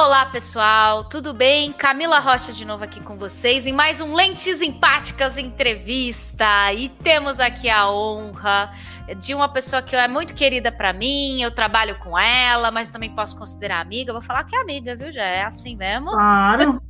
[0.00, 1.72] Olá, pessoal, tudo bem?
[1.72, 6.72] Camila Rocha de novo aqui com vocês em mais um Lentes Empáticas entrevista.
[6.72, 8.70] E temos aqui a honra
[9.16, 13.10] de uma pessoa que é muito querida para mim, eu trabalho com ela, mas também
[13.10, 14.12] posso considerar amiga.
[14.12, 15.10] vou falar que é amiga, viu?
[15.10, 16.12] Já é assim mesmo.
[16.12, 16.80] Claro.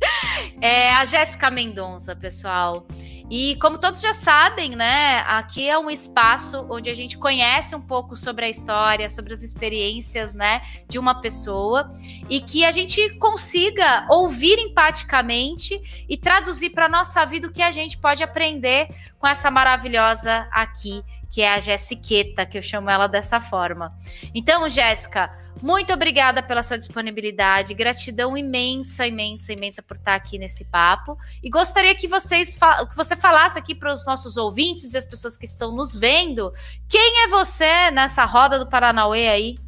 [0.60, 2.86] É a Jéssica Mendonça, pessoal.
[3.30, 7.80] E como todos já sabem, né, aqui é um espaço onde a gente conhece um
[7.80, 11.90] pouco sobre a história, sobre as experiências, né, de uma pessoa
[12.28, 17.72] e que a gente consiga ouvir empaticamente e traduzir para nossa vida o que a
[17.72, 18.88] gente pode aprender
[19.18, 21.02] com essa maravilhosa aqui,
[21.34, 23.92] que é a Jessiqueta, que eu chamo ela dessa forma.
[24.32, 30.64] Então, Jéssica, muito obrigada pela sua disponibilidade, gratidão imensa, imensa, imensa por estar aqui nesse
[30.66, 31.18] papo.
[31.42, 32.56] E gostaria que vocês
[32.88, 36.52] que você falasse aqui para os nossos ouvintes e as pessoas que estão nos vendo,
[36.88, 39.58] quem é você nessa roda do Paranauê aí?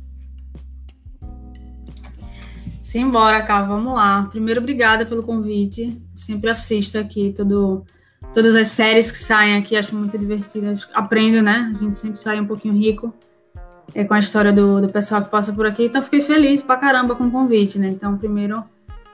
[2.81, 4.29] Simbora, cá, vamos lá.
[4.31, 6.01] Primeiro, obrigada pelo convite.
[6.15, 7.85] Sempre assisto aqui todo,
[8.37, 10.87] todas as séries que saem aqui, acho muito divertidas.
[10.93, 11.73] Aprendo, né?
[11.75, 13.11] A gente sempre sai um pouquinho rico
[13.95, 15.87] é, com a história do, do pessoal que passa por aqui.
[15.87, 17.89] Então, fiquei feliz pra caramba com o convite, né?
[17.89, 18.63] Então, primeiro,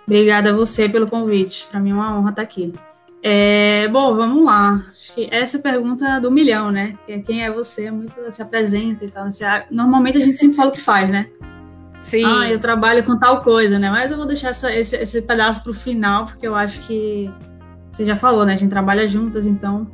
[0.05, 1.69] obrigada a você pelo convite.
[1.70, 2.75] Para mim é uma honra estar aqui.
[3.23, 4.84] É, bom, vamos lá.
[4.91, 6.98] Acho que essa é a pergunta do milhão, né?
[7.07, 9.29] Que quem é você, muito se apresenta e tal.
[9.70, 11.29] normalmente a gente sempre fala o que faz, né?
[12.01, 12.25] Sim.
[12.25, 13.89] Ah, eu trabalho com tal coisa, né?
[13.89, 17.31] Mas eu vou deixar essa, esse, esse pedaço para o final, porque eu acho que
[17.93, 18.55] você já falou, né?
[18.55, 19.87] A gente trabalha juntas, então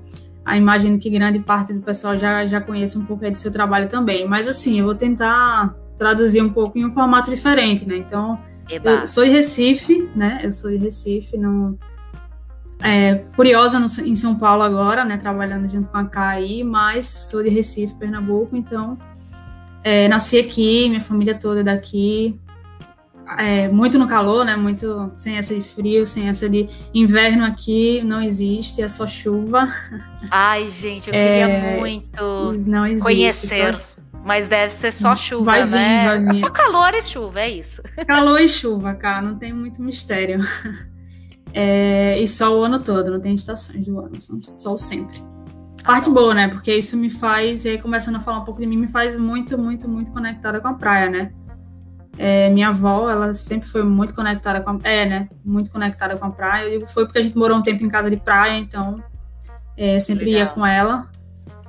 [0.44, 3.88] a imagino que grande parte do pessoal já, já conhece um pouco do seu trabalho
[3.88, 4.26] também.
[4.26, 7.96] Mas assim, eu vou tentar traduzir um pouco em um formato diferente, né?
[7.96, 8.38] Então,
[8.70, 8.90] Eba.
[8.90, 10.40] eu sou de Recife, né?
[10.42, 11.76] Eu sou de Recife, não
[12.82, 15.16] é, curiosa no, em São Paulo agora, né?
[15.16, 18.96] Trabalhando junto com a KAI, mas sou de Recife, Pernambuco, então
[19.82, 22.38] é, nasci aqui, minha família toda é daqui,
[23.36, 24.56] é, muito no calor, né?
[24.56, 29.68] Muito sem essa de frio, sem essa de inverno aqui não existe, é só chuva.
[30.30, 32.52] Ai, gente, eu queria é, muito
[32.86, 33.74] existe, conhecer.
[33.74, 34.02] Só...
[34.24, 36.06] Mas deve ser só chuva, vai vir, né?
[36.06, 36.30] Vai vir.
[36.30, 37.82] É só calor e chuva, é isso.
[38.06, 40.40] Calor e chuva, cara, não tem muito mistério.
[41.54, 45.16] É, e sol o ano todo, não tem estações do ano, são sol sempre.
[45.82, 46.48] Parte ah, boa, né?
[46.48, 49.16] Porque isso me faz, e aí começando a falar um pouco de mim, me faz
[49.16, 51.32] muito, muito, muito conectada com a praia, né?
[52.18, 56.26] É, minha avó, ela sempre foi muito conectada com a, é, né, muito conectada com
[56.26, 56.70] a praia.
[56.70, 59.02] Digo, foi porque a gente morou um tempo em casa de praia, então
[59.76, 60.40] é, sempre Legal.
[60.40, 61.08] ia com ela.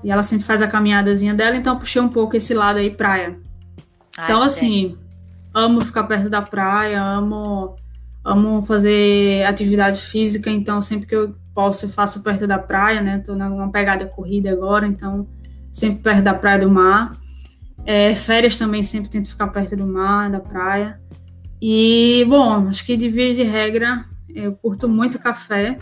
[0.04, 2.90] E ela sempre faz a caminhadazinha dela, então eu puxei um pouco esse lado aí
[2.90, 3.38] praia.
[4.18, 4.98] Ai, então assim,
[5.54, 7.76] amo ficar perto da praia, amo
[8.24, 13.20] amo fazer atividade física, então sempre que eu posso eu faço perto da praia, né?
[13.20, 15.28] Tô numa pegada corrida agora, então
[15.74, 17.18] sempre perto da praia do mar.
[17.86, 21.00] É, férias também sempre tento ficar perto do mar, da praia.
[21.62, 25.78] E, bom, acho que de via de regra, eu curto muito café.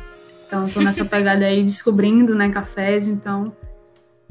[0.45, 3.07] Então, estou nessa pegada aí, descobrindo, né, cafés.
[3.07, 3.53] Então,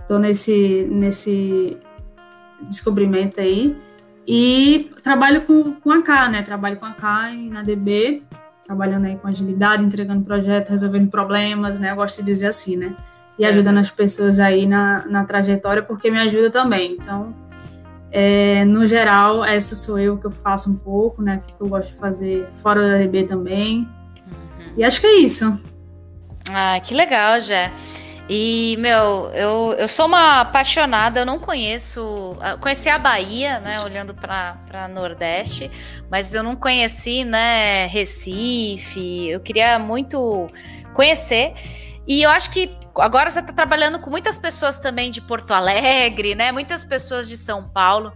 [0.00, 1.77] estou nesse, nesse
[2.62, 3.77] descobrimento aí.
[4.27, 6.43] E trabalho com, com a K, né?
[6.43, 8.25] Trabalho com a K na DB,
[8.65, 11.93] trabalhando aí com agilidade, entregando projetos, resolvendo problemas, né?
[11.93, 12.97] Eu gosto de dizer assim, né?
[13.38, 16.92] E ajudando as pessoas aí na, na trajetória, porque me ajuda também.
[16.92, 17.34] Então,
[18.10, 21.42] é, no geral, essa sou eu que eu faço um pouco, né?
[21.47, 23.80] Que eu gosto de fazer fora da DB também.
[24.26, 24.74] Uhum.
[24.78, 25.60] E acho que é isso.
[26.50, 27.70] Ah, que legal, já.
[28.28, 32.36] E, meu, eu, eu sou uma apaixonada, eu não conheço.
[32.41, 33.80] Ah, conheci a Bahia, né?
[33.84, 35.70] Olhando para Nordeste,
[36.10, 37.86] mas eu não conheci, né?
[37.86, 39.28] Recife.
[39.28, 40.48] Eu queria muito
[40.92, 41.53] conhecer.
[42.06, 46.34] E eu acho que agora você está trabalhando com muitas pessoas também de Porto Alegre,
[46.34, 46.53] né?
[46.53, 48.12] Muitas pessoas de São Paulo.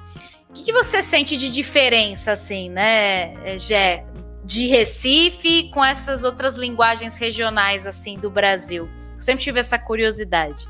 [0.49, 4.05] O que, que você sente de diferença, assim, né, Gé,
[4.45, 8.89] de Recife com essas outras linguagens regionais, assim, do Brasil?
[9.17, 10.67] Eu sempre tive essa curiosidade.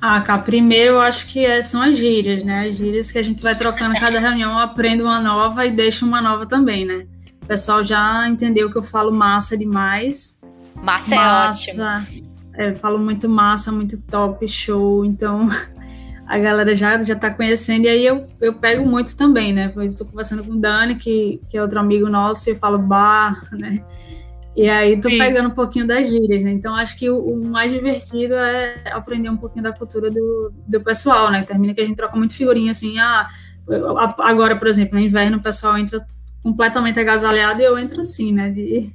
[0.00, 2.68] Ah, cá, primeiro eu acho que é, são as gírias, né?
[2.68, 6.22] As gírias que a gente vai trocando cada reunião, aprendo uma nova e deixo uma
[6.22, 7.06] nova também, né?
[7.42, 10.42] O pessoal já entendeu que eu falo massa demais.
[10.76, 15.48] Massa, massa é ótimo é, falo muito massa, muito top, show, então
[16.26, 19.72] a galera já, já tá conhecendo, e aí eu, eu pego muito também, né?
[19.74, 22.78] Eu estou conversando com o Dani, que, que é outro amigo nosso, e eu falo
[22.78, 23.84] bar, né?
[24.56, 25.18] E aí tô Sim.
[25.18, 26.50] pegando um pouquinho das gírias, né?
[26.50, 30.80] Então acho que o, o, mais divertido é aprender um pouquinho da cultura do, do
[30.80, 31.42] pessoal, né?
[31.42, 33.28] Termina que a gente troca muito figurinha assim, ah,
[34.18, 36.04] agora, por exemplo, no inverno o pessoal entra
[36.42, 38.50] completamente agasalhado e eu entro assim, né?
[38.50, 38.92] De,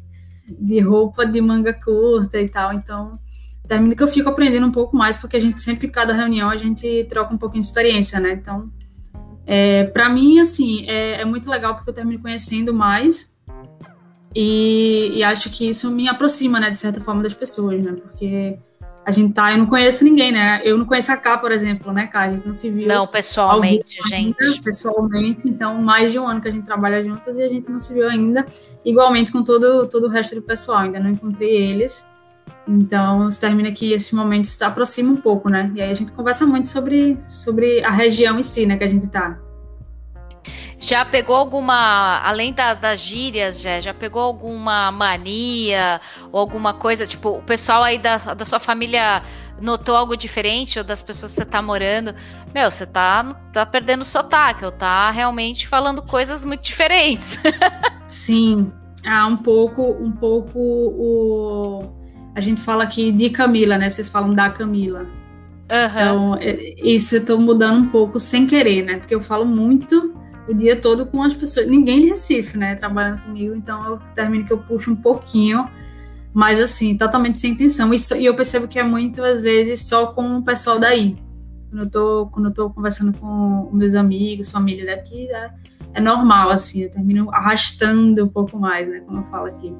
[0.47, 2.73] de roupa de manga curta e tal.
[2.73, 3.17] Então
[3.67, 6.55] termina que eu fico aprendendo um pouco mais, porque a gente sempre, cada reunião, a
[6.55, 8.33] gente troca um pouquinho de experiência, né?
[8.33, 8.69] Então,
[9.45, 13.35] é, para mim, assim, é, é, muito legal porque eu termino conhecendo mais
[14.33, 17.93] E, e, acho que isso me aproxima, né, de certa forma, das pessoas, né?
[17.93, 18.57] Porque
[19.05, 20.61] a gente tá, eu não conheço ninguém, né?
[20.65, 22.21] Eu não conheço a Cá, por exemplo, né, Cá?
[22.21, 22.87] A gente não se viu.
[22.87, 24.13] Não, pessoalmente, gente.
[24.43, 27.69] Ainda, pessoalmente, então mais de um ano que a gente trabalha juntas e a gente
[27.69, 28.45] não se viu ainda.
[28.83, 32.05] Igualmente com todo, todo o resto do pessoal, ainda não encontrei eles.
[32.67, 35.71] Então, se termina que esses momentos se aproximam um pouco, né?
[35.75, 38.87] E aí a gente conversa muito sobre, sobre a região em si, né, que a
[38.87, 39.37] gente tá.
[40.79, 46.01] Já pegou alguma, além da, das gírias, já, já pegou alguma mania
[46.31, 47.07] ou alguma coisa?
[47.07, 49.23] Tipo, o pessoal aí da, da sua família
[49.59, 52.13] notou algo diferente ou das pessoas que você tá morando?
[52.53, 53.23] Meu, você tá,
[53.53, 57.39] tá perdendo sotaque, ou tá realmente falando coisas muito diferentes.
[58.07, 58.71] Sim,
[59.05, 62.04] ah, um pouco, um pouco o.
[62.35, 63.89] A gente fala aqui de Camila, né?
[63.89, 64.99] Vocês falam da Camila.
[64.99, 65.07] Uhum.
[65.67, 68.97] Então, é, isso eu tô mudando um pouco sem querer, né?
[68.97, 70.13] Porque eu falo muito
[70.47, 71.67] o dia todo com as pessoas.
[71.67, 72.75] Ninguém de Recife, né?
[72.75, 75.67] Trabalhando comigo, então eu termino que eu puxo um pouquinho,
[76.33, 77.93] mas assim, totalmente sem intenção.
[77.93, 81.17] E, e eu percebo que é muitas vezes só com o pessoal daí.
[81.69, 85.51] Quando eu tô, quando eu tô conversando com meus amigos, família daqui, é,
[85.93, 88.99] é normal, assim, eu termino arrastando um pouco mais, né?
[88.99, 89.73] Como eu falo aqui.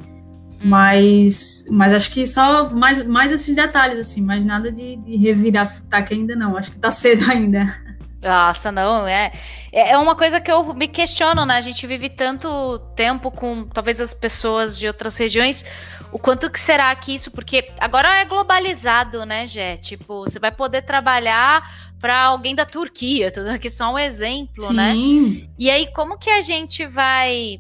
[0.62, 0.70] Hum.
[0.70, 5.66] Mas, mas acho que só mais, mais esses detalhes, assim, mas nada de, de revirar
[5.66, 6.58] sotaque ainda não.
[6.58, 7.86] Acho que tá cedo ainda.
[8.26, 9.32] Nossa, não, é,
[9.72, 9.92] é.
[9.92, 11.58] É uma coisa que eu me questiono, né?
[11.58, 15.64] A gente vive tanto tempo com talvez as pessoas de outras regiões.
[16.12, 17.30] O quanto que será que isso?
[17.30, 19.78] Porque agora é globalizado, né, Jé?
[19.78, 21.70] Tipo, você vai poder trabalhar
[22.00, 24.94] para alguém da Turquia, tudo aqui só um exemplo, né?
[24.94, 25.42] Sim.
[25.42, 25.48] né?
[25.60, 27.60] E aí, como que a gente vai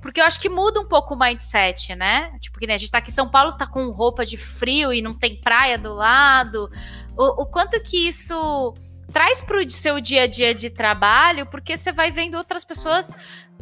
[0.00, 2.32] porque eu acho que muda um pouco o mindset, né?
[2.40, 4.92] Tipo, que né, a gente tá aqui em São Paulo, tá com roupa de frio
[4.92, 6.70] e não tem praia do lado.
[7.16, 8.74] O, o quanto que isso
[9.12, 13.12] traz para o seu dia a dia de trabalho, porque você vai vendo outras pessoas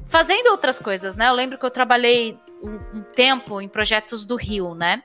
[0.07, 1.29] fazendo outras coisas, né?
[1.29, 5.03] Eu lembro que eu trabalhei um, um, tempo em projetos do Rio, né?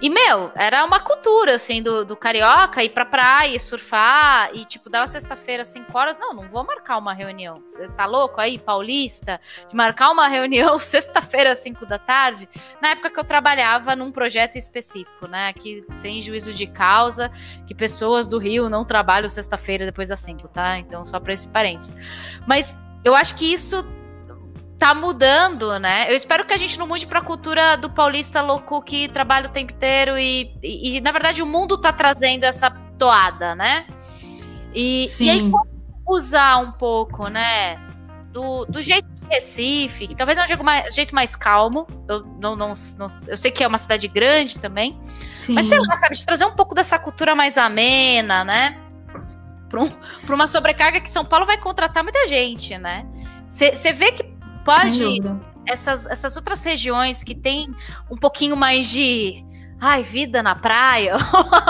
[0.00, 4.90] E, meu, era uma cultura, assim, do, do carioca ir pra praia, surfar, e, tipo,
[4.90, 6.18] dava sexta-feira, 5 horas.
[6.18, 7.62] Não, não vou marcar uma reunião.
[7.68, 12.48] Você tá louco aí, paulista, de marcar uma reunião sexta-feira, 5 da tarde?
[12.80, 15.52] Na época que eu trabalhava num projeto específico, né?
[15.52, 17.30] Que sem juízo de causa,
[17.66, 20.78] que pessoas do Rio não trabalham sexta-feira depois das 5, tá?
[20.78, 21.96] Então, só pra esse parênteses.
[22.46, 23.84] Mas eu acho que isso
[24.80, 26.10] tá mudando, né?
[26.10, 29.52] Eu espero que a gente não mude pra cultura do paulista louco que trabalha o
[29.52, 33.84] tempo inteiro e, e, e na verdade, o mundo tá trazendo essa toada, né?
[34.74, 35.26] E, Sim.
[35.26, 35.52] e aí,
[36.08, 37.76] usar um pouco, né?
[38.32, 41.86] Do, do jeito de Recife, que talvez é um jeito mais, jeito mais calmo.
[42.08, 44.98] Eu, não, não, não, eu sei que é uma cidade grande também.
[45.36, 45.52] Sim.
[45.52, 48.78] Mas sei lá, sabe, de trazer um pouco dessa cultura mais amena, né?
[49.68, 49.92] Para um,
[50.26, 53.06] uma sobrecarga que São Paulo vai contratar muita gente, né?
[53.50, 54.39] Você vê que
[54.74, 55.22] pode
[55.66, 57.74] essas, essas outras regiões que tem
[58.10, 59.44] um pouquinho mais de
[59.80, 61.16] ai, vida na praia,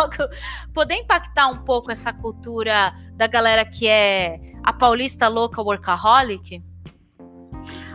[0.75, 6.63] poder impactar um pouco essa cultura da galera que é a paulista louca workaholic?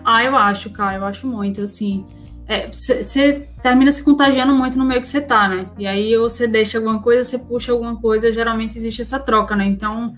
[0.04, 2.06] Ah, eu acho, cara, eu acho muito, assim.
[2.72, 5.68] Você é, termina se contagiando muito no meio que você tá, né?
[5.78, 9.66] E aí você deixa alguma coisa, você puxa alguma coisa, geralmente existe essa troca, né?
[9.66, 10.13] Então,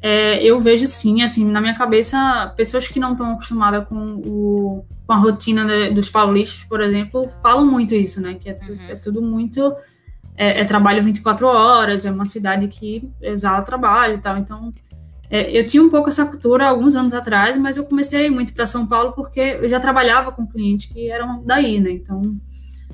[0.00, 4.84] é, eu vejo sim, assim, na minha cabeça, pessoas que não estão acostumadas com, o,
[5.06, 8.34] com a rotina de, dos paulistas, por exemplo, falam muito isso, né?
[8.34, 8.78] Que é, tu, uhum.
[8.88, 9.74] é tudo muito.
[10.36, 14.38] É, é, trabalho 24 horas, é uma cidade que exala trabalho e tal.
[14.38, 14.72] Então,
[15.28, 18.66] é, eu tinha um pouco essa cultura alguns anos atrás, mas eu comecei muito para
[18.66, 21.90] São Paulo porque eu já trabalhava com clientes que eram daí, né?
[21.90, 22.36] Então,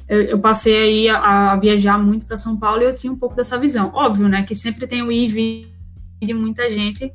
[0.08, 3.18] eu, eu passei aí a, a viajar muito para São Paulo e eu tinha um
[3.18, 3.90] pouco dessa visão.
[3.92, 4.42] Óbvio, né?
[4.42, 5.73] Que sempre tem o ir
[6.24, 7.12] de muita gente,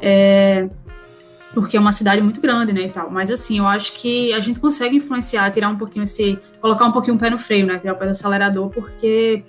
[0.00, 0.68] é,
[1.54, 3.10] porque é uma cidade muito grande, né, e tal.
[3.10, 6.38] Mas, assim, eu acho que a gente consegue influenciar, tirar um pouquinho esse...
[6.60, 9.42] Colocar um pouquinho o pé no freio, né, tirar o pé do acelerador, porque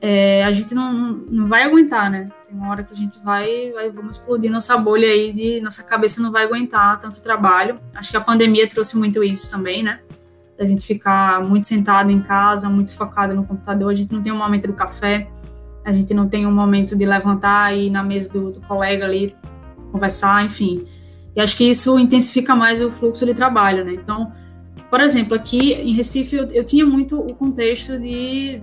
[0.00, 2.28] é, a gente não, não vai aguentar, né.
[2.46, 5.82] Tem uma hora que a gente vai, vai, vamos explodir nossa bolha aí, de nossa
[5.82, 7.78] cabeça não vai aguentar tanto trabalho.
[7.94, 10.00] Acho que a pandemia trouxe muito isso também, né,
[10.58, 14.32] a gente ficar muito sentado em casa, muito focado no computador, a gente não tem
[14.32, 15.28] um momento do café,
[15.88, 19.06] a gente não tem um momento de levantar e ir na mesa do, do colega
[19.06, 19.34] ali
[19.90, 20.84] conversar, enfim.
[21.34, 23.94] E acho que isso intensifica mais o fluxo de trabalho, né?
[23.94, 24.30] Então,
[24.90, 28.60] por exemplo, aqui em Recife eu, eu tinha muito o contexto de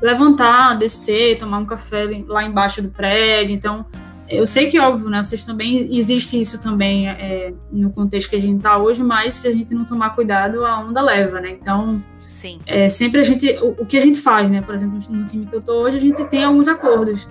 [0.00, 3.54] levantar, descer, tomar um café lá embaixo do prédio.
[3.54, 3.84] Então,
[4.28, 8.40] eu sei que, óbvio, né, vocês também, existe isso também é, no contexto que a
[8.40, 11.50] gente está hoje, mas se a gente não tomar cuidado, a onda leva, né?
[11.50, 12.60] Então, Sim.
[12.66, 14.60] É, sempre a gente, o, o, que a gente faz, né?
[14.62, 17.28] Por exemplo, no time que eu tô hoje, a gente tem alguns acordos.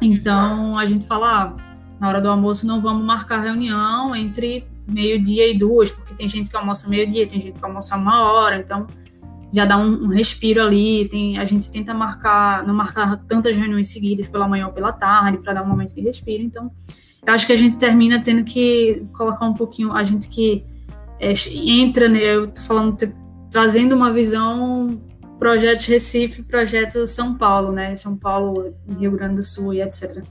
[0.00, 1.56] Então, a gente fala, ah,
[2.00, 6.50] na hora do almoço não vamos marcar reunião entre meio-dia e duas, porque tem gente
[6.50, 8.86] que almoça meio-dia, tem gente que almoça uma hora, então
[9.52, 11.08] já dá um, um, respiro ali.
[11.08, 15.38] Tem, a gente tenta marcar, não marcar tantas reuniões seguidas pela manhã ou pela tarde,
[15.38, 16.42] para dar um momento de respiro.
[16.42, 16.70] Então,
[17.26, 20.64] eu acho que a gente termina tendo que colocar um pouquinho, a gente que
[21.18, 22.96] é, entra, né, eu tô falando,
[23.50, 25.00] trazendo uma visão
[25.38, 27.96] projeto Recife, projeto São Paulo, né?
[27.96, 30.22] São Paulo, Rio Grande do Sul e etc.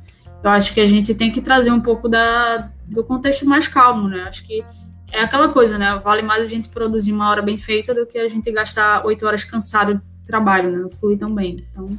[0.44, 4.08] Eu acho que a gente tem que trazer um pouco da, do contexto mais calmo,
[4.08, 4.22] né?
[4.28, 4.64] Acho que
[5.12, 6.00] é aquela coisa, né?
[6.04, 9.25] Vale mais a gente produzir uma hora bem feita do que a gente gastar oito
[9.25, 10.78] horas cansado de trabalho, né?
[10.80, 11.58] Não flui tão bem.
[11.72, 11.98] Então,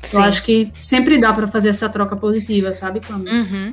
[0.00, 0.18] Sim.
[0.18, 3.00] eu acho que sempre dá para fazer essa troca positiva, sabe?
[3.10, 3.72] Uhum.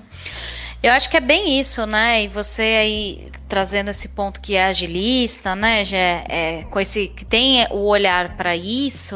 [0.81, 2.23] Eu acho que é bem isso, né?
[2.23, 5.83] E você aí trazendo esse ponto que é agilista, né?
[5.83, 9.15] Já é com esse que tem o olhar para isso.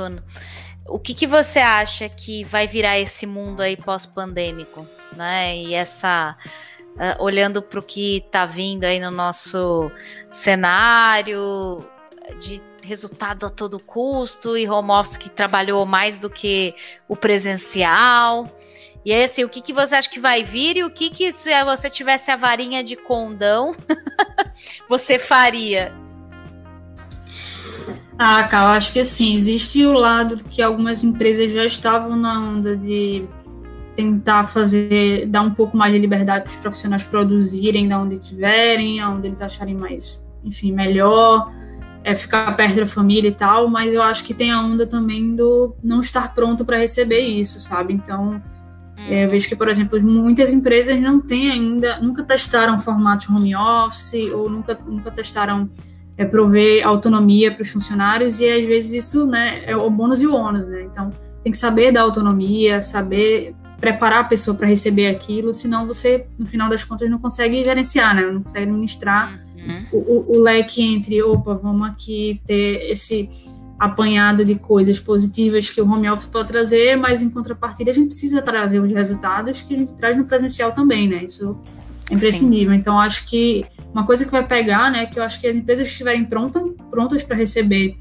[0.85, 5.55] O que, que você acha que vai virar esse mundo aí pós-pandêmico, né?
[5.55, 6.35] E essa
[6.95, 9.91] uh, olhando para o que está vindo aí no nosso
[10.29, 11.85] cenário
[12.39, 16.75] de resultado a todo custo e home office que trabalhou mais do que
[17.07, 18.49] o presencial.
[19.05, 21.31] E aí, assim, o que, que você acha que vai vir e o que, que
[21.31, 23.75] se você tivesse a varinha de condão,
[24.87, 25.93] você faria?
[28.17, 32.77] Ah, cara, acho que assim, existe o lado que algumas empresas já estavam na onda
[32.77, 33.27] de
[33.95, 38.99] tentar fazer, dar um pouco mais de liberdade para os profissionais produzirem da onde estiverem,
[38.99, 41.51] aonde eles acharem mais, enfim, melhor,
[42.03, 45.35] é, ficar perto da família e tal, mas eu acho que tem a onda também
[45.35, 47.93] do não estar pronto para receber isso, sabe?
[47.93, 48.41] Então,
[48.97, 53.55] é, eu vejo que, por exemplo, muitas empresas não têm ainda, nunca testaram formatos home
[53.55, 55.69] office ou nunca, nunca testaram
[56.17, 60.27] é, prover autonomia para os funcionários e às vezes isso né, é o bônus e
[60.27, 60.83] o ônus, né?
[60.83, 61.11] Então,
[61.43, 66.47] tem que saber dar autonomia, saber preparar a pessoa para receber aquilo, senão você, no
[66.47, 68.21] final das contas, não consegue gerenciar, né?
[68.21, 69.85] Não consegue administrar uhum.
[69.91, 73.29] o, o, leque entre, opa, vamos aqui ter esse
[73.77, 78.07] apanhado de coisas positivas que o home office pode trazer, mas em contrapartida a gente
[78.07, 81.25] precisa trazer os resultados que a gente traz no presencial também, né?
[81.25, 81.57] Isso
[82.09, 82.73] é imprescindível.
[82.73, 82.79] Sim.
[82.79, 85.85] Então, acho que uma coisa que vai pegar, né, que eu acho que as empresas
[85.85, 87.97] que estiverem prontas, prontas para receber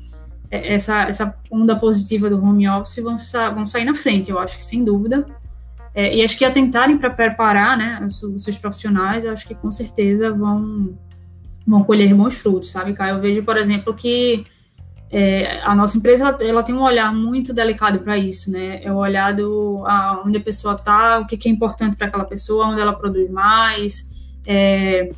[0.49, 3.17] essa, essa onda positiva do home office vão,
[3.53, 5.27] vão sair na frente, eu acho que sem dúvida.
[5.94, 9.70] É, e acho que atentarem para preparar né, os, os, seus profissionais, acho que com
[9.70, 10.99] certeza vão,
[11.66, 13.16] vão colher bons frutos, sabe, Caio?
[13.16, 14.46] Eu vejo, por exemplo, que
[15.11, 18.82] é, a nossa empresa ela, ela, tem um olhar muito delicado para isso, né?
[18.82, 22.06] É o olhar do a, onde a pessoa está, o que, que é importante para
[22.06, 24.11] aquela pessoa, onde ela produz mais,
[24.46, 25.11] é,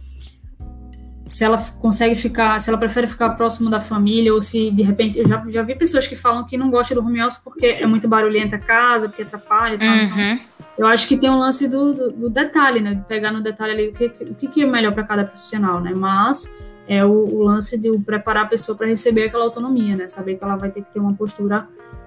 [1.35, 5.19] se ela consegue ficar, se ela prefere ficar próximo da família ou se de repente
[5.19, 7.85] eu já, já vi pessoas que falam que não gostam do home office porque é
[7.89, 9.77] muito barulhenta a casa, porque atrapalha.
[9.77, 10.33] Tal, então uhum.
[10.33, 10.47] então,
[10.79, 12.95] eu acho que tem um lance do, do, do, detalhe, né?
[12.95, 15.93] De pegar no detalhe ali o que, o que é melhor para cada profissional, né?
[15.93, 16.55] Mas
[16.87, 20.07] é o, o lance de preparar a pessoa para receber aquela autonomia, né?
[20.07, 21.67] Saber que ela vai ter que ter uma postura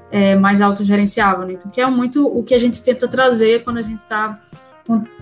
[0.10, 1.54] é, mais autogerenciável, né?
[1.54, 4.40] Então, que é muito o que a gente tenta trazer quando a gente está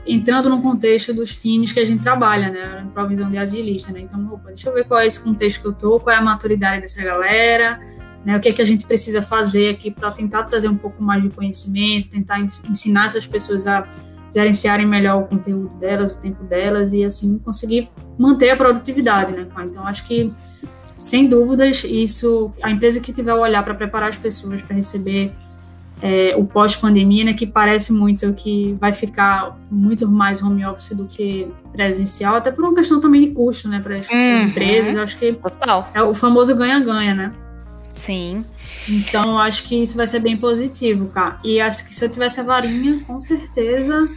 [0.06, 2.82] entrando no contexto dos times que a gente trabalha, né?
[2.84, 4.02] Na provisão de agilista, né?
[4.02, 6.22] Então, opa, deixa eu ver qual é esse contexto que eu tô, qual é a
[6.22, 7.80] maturidade dessa galera,
[8.26, 11.02] né, o que é que a gente precisa fazer aqui para tentar trazer um pouco
[11.02, 13.88] mais de conhecimento, tentar ensinar essas pessoas a
[14.34, 19.48] gerenciarem melhor o conteúdo delas, o tempo delas e assim conseguir manter a produtividade, né?
[19.64, 20.34] Então acho que
[20.98, 25.32] sem dúvidas isso a empresa que tiver o olhar para preparar as pessoas para receber
[26.02, 31.06] é, o pós-pandemia, né, que parece muito que vai ficar muito mais home office do
[31.06, 34.44] que presencial, até por uma questão também de custo, né, para as uhum.
[34.44, 34.96] empresas.
[34.96, 35.90] Acho que Total.
[35.94, 37.32] é o famoso ganha-ganha, né?
[37.96, 38.46] Sim.
[38.88, 41.40] Então, eu acho que isso vai ser bem positivo, cara.
[41.44, 44.08] E acho que se eu tivesse a varinha, com certeza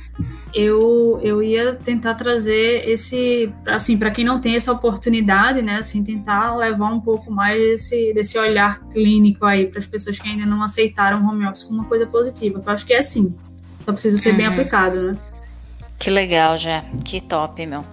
[0.54, 6.02] eu, eu ia tentar trazer esse, assim, para quem não tem essa oportunidade, né, assim,
[6.02, 10.46] tentar levar um pouco mais desse, desse olhar clínico aí para as pessoas que ainda
[10.46, 13.34] não aceitaram home office como uma coisa positiva, que eu acho que é assim.
[13.80, 14.36] Só precisa ser uhum.
[14.36, 15.18] bem aplicado, né?
[15.98, 16.84] Que legal, já.
[17.04, 17.84] Que top, meu.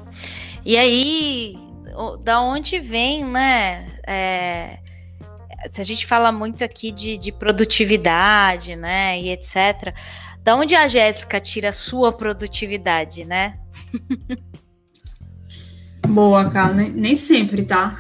[0.64, 1.58] E aí,
[2.24, 3.88] da onde vem, né?
[4.06, 4.80] É,
[5.72, 9.94] se a gente fala muito aqui de, de produtividade, né, e etc.
[10.44, 13.58] Da onde a Jéssica tira a sua produtividade, né?
[16.08, 17.98] Boa, cara, nem, nem sempre, tá?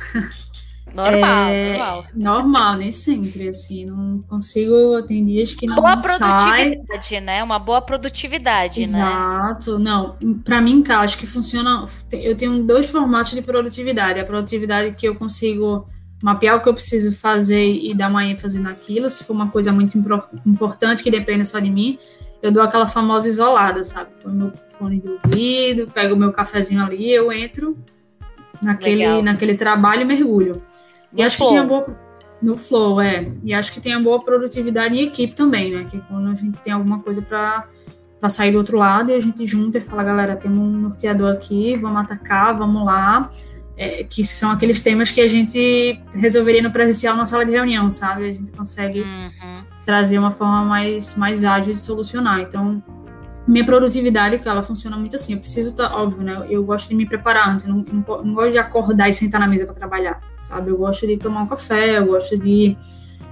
[0.95, 2.05] Normal, é, normal.
[2.15, 7.19] Normal, nem sempre, assim, não consigo, tem dias que não Boa produtividade, sai.
[7.19, 7.43] né?
[7.43, 9.03] Uma boa produtividade, Exato.
[9.03, 9.50] né?
[9.50, 14.25] Exato, não, pra mim, cara, acho que funciona, eu tenho dois formatos de produtividade, a
[14.25, 15.86] produtividade que eu consigo
[16.25, 19.12] mapear o que eu preciso fazer e dar uma ênfase naquilo.
[19.12, 19.96] Se for uma coisa muito
[20.44, 22.00] importante que depende só de mim,
[22.41, 24.10] eu dou aquela famosa isolada, sabe?
[24.24, 27.77] Põe meu fone de ouvido, pego o meu cafezinho ali, eu entro
[28.60, 30.63] naquele, naquele trabalho e mergulho.
[31.13, 31.50] E acho flow.
[31.50, 31.96] que tem a boa
[32.41, 33.32] no flow, é.
[33.44, 35.86] E acho que tem a boa produtividade em equipe também, né?
[35.88, 37.67] Que quando a gente tem alguma coisa para
[38.20, 41.34] para sair do outro lado e a gente junta e fala, galera, temos um norteador
[41.34, 43.29] aqui, vamos atacar, vamos lá.
[43.77, 47.89] É, que são aqueles temas que a gente resolveria no presencial na sala de reunião,
[47.89, 48.29] sabe?
[48.29, 49.63] A gente consegue Uhum.
[49.86, 52.39] trazer uma forma mais, mais ágil de solucionar.
[52.39, 52.82] Então,
[53.48, 55.34] minha produtividade, ela funciona muito assim.
[55.34, 56.48] Eu preciso, tá, óbvio, né?
[56.50, 57.65] Eu gosto de me preparar antes.
[57.67, 60.72] Eu não, não, não gosto de acordar e sentar na mesa para trabalhar, sabe?
[60.72, 62.75] Eu gosto de tomar um café, eu gosto de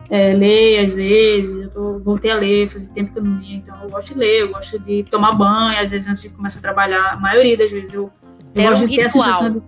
[0.09, 1.55] é, ler às vezes.
[1.55, 4.19] Eu tô, voltei a ler, fazia tempo que eu não lia, então eu gosto de
[4.19, 7.13] ler, eu gosto de tomar banho, às vezes antes de começar a trabalhar.
[7.13, 8.11] A maioria das vezes eu,
[8.53, 9.63] eu gosto um de ter a sensação de.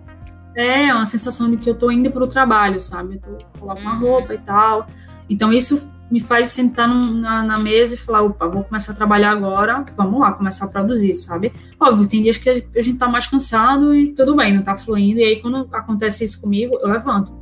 [0.56, 3.20] É, uma sensação de que eu tô indo pro trabalho, sabe?
[3.22, 4.00] Eu tô, coloco uma Uhum.
[4.00, 4.86] roupa e tal.
[5.28, 8.94] Então isso me faz sentar num- na, na mesa e falar, opa, vou começar a
[8.94, 11.52] trabalhar agora, vamos lá, começar a produzir, sabe?
[11.80, 15.18] Óbvio, tem dias que a gente tá mais cansado e tudo bem, não tá fluindo,
[15.20, 17.32] e aí quando acontece isso comigo, eu levanto.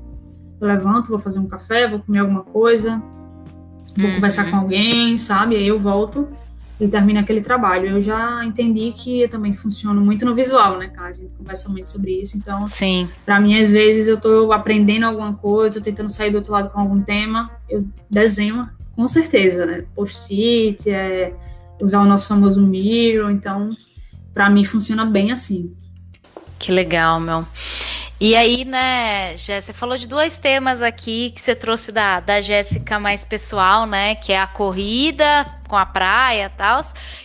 [0.60, 3.02] Eu levanto, vou fazer um café, vou comer alguma coisa,
[3.98, 4.14] vou Uhum.
[4.14, 5.56] conversar com alguém, sabe?
[5.56, 6.26] Aí eu volto
[6.78, 7.88] e termino aquele trabalho.
[7.88, 11.08] Eu já entendi que eu também funciono muito no visual, né, cara?
[11.08, 13.08] A gente conversa muito sobre isso, então Sim.
[13.24, 16.70] Pra mim, às vezes, eu tô aprendendo alguma coisa, tô tentando sair do outro lado
[16.70, 19.84] com algum tema, eu desenho, com certeza, né?
[19.94, 21.32] Post-it, é,
[21.80, 23.70] usar o nosso famoso Miro, então,
[24.32, 25.72] pra mim, funciona bem assim.
[26.58, 27.46] Que legal, meu.
[28.20, 32.40] E aí, né, Jéssica, você falou de dois temas aqui que você trouxe da, da
[32.40, 34.14] Jéssica mais pessoal, né?
[34.14, 36.80] Que é a corrida com a praia e tal,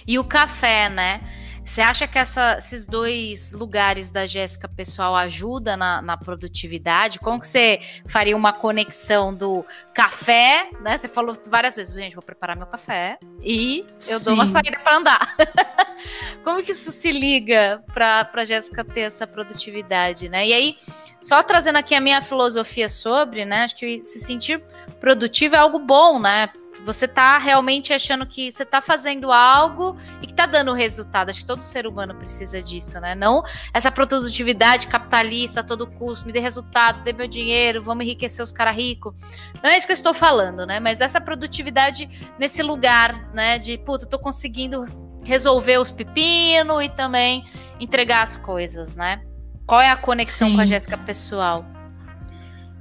[0.07, 1.21] e o café, né?
[1.63, 7.19] Você acha que essa- esses dois lugares da Jéssica pessoal ajudam na, na produtividade?
[7.19, 9.63] Como que você faria uma conexão do
[9.93, 10.97] café, né?
[10.97, 14.53] Você falou várias vezes, gente, vou preparar meu café e eu dou uma Sim.
[14.53, 15.35] saída para andar.
[16.43, 20.47] Como que isso se liga para para Jéssica ter essa produtividade, né?
[20.47, 20.77] E aí,
[21.21, 23.63] só trazendo aqui a minha filosofia sobre, né?
[23.65, 24.59] Acho que se sentir
[24.99, 26.49] produtivo é algo bom, né?
[26.85, 31.29] Você tá realmente achando que você tá fazendo algo e que tá dando resultado.
[31.29, 33.15] Acho que todo ser humano precisa disso, né?
[33.15, 38.43] Não essa produtividade capitalista a todo custo, me dê resultado, dê meu dinheiro, vamos enriquecer
[38.43, 39.13] os caras ricos.
[39.61, 40.79] Não é isso que eu estou falando, né?
[40.79, 43.57] Mas essa produtividade nesse lugar, né?
[43.57, 44.87] De, puta, eu tô conseguindo
[45.23, 47.45] resolver os pepinos e também
[47.79, 49.21] entregar as coisas, né?
[49.65, 50.55] Qual é a conexão Sim.
[50.55, 51.65] com a Jéssica pessoal?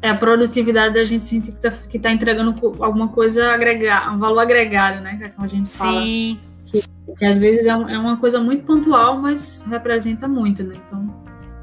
[0.01, 4.19] É a produtividade da gente sentir que tá, que tá entregando alguma coisa agregada, um
[4.19, 5.17] valor agregado, né?
[5.17, 6.01] Que é como a gente fala.
[6.03, 6.39] Sim,
[7.19, 10.77] Que às vezes é, um- é uma coisa muito pontual, mas representa muito, né?
[10.85, 11.13] Então,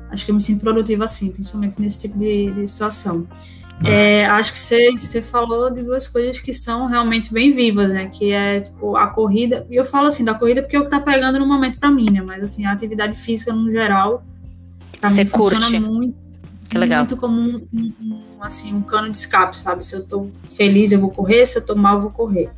[0.10, 3.26] acho que eu me sinto produtiva assim, principalmente nesse tipo de, de situação.
[3.86, 8.08] É, acho que você, você falou de duas coisas que são realmente bem vivas, né?
[8.08, 9.66] Que é, tipo, a corrida.
[9.70, 11.92] E eu falo assim, da corrida porque é o que tá pegando no momento pra
[11.92, 12.22] mim, né?
[12.22, 14.26] Mas, assim, a atividade física, no geral,
[15.00, 15.80] pra Você mim funciona curte?
[15.80, 16.25] muito.
[16.70, 17.00] Que legal.
[17.00, 19.86] Muito como um, um- assim, um cano de escape, sabe?
[19.86, 21.46] Se eu tô feliz, eu vou correr.
[21.46, 22.50] Se eu tô mal, eu vou correr.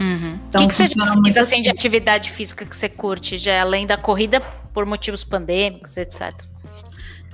[0.00, 0.38] Uhum.
[0.48, 1.78] Então, o que, que você muito assim, de assim.
[1.78, 4.40] atividade física que você curte, já além da corrida
[4.72, 6.32] por motivos pandêmicos, etc.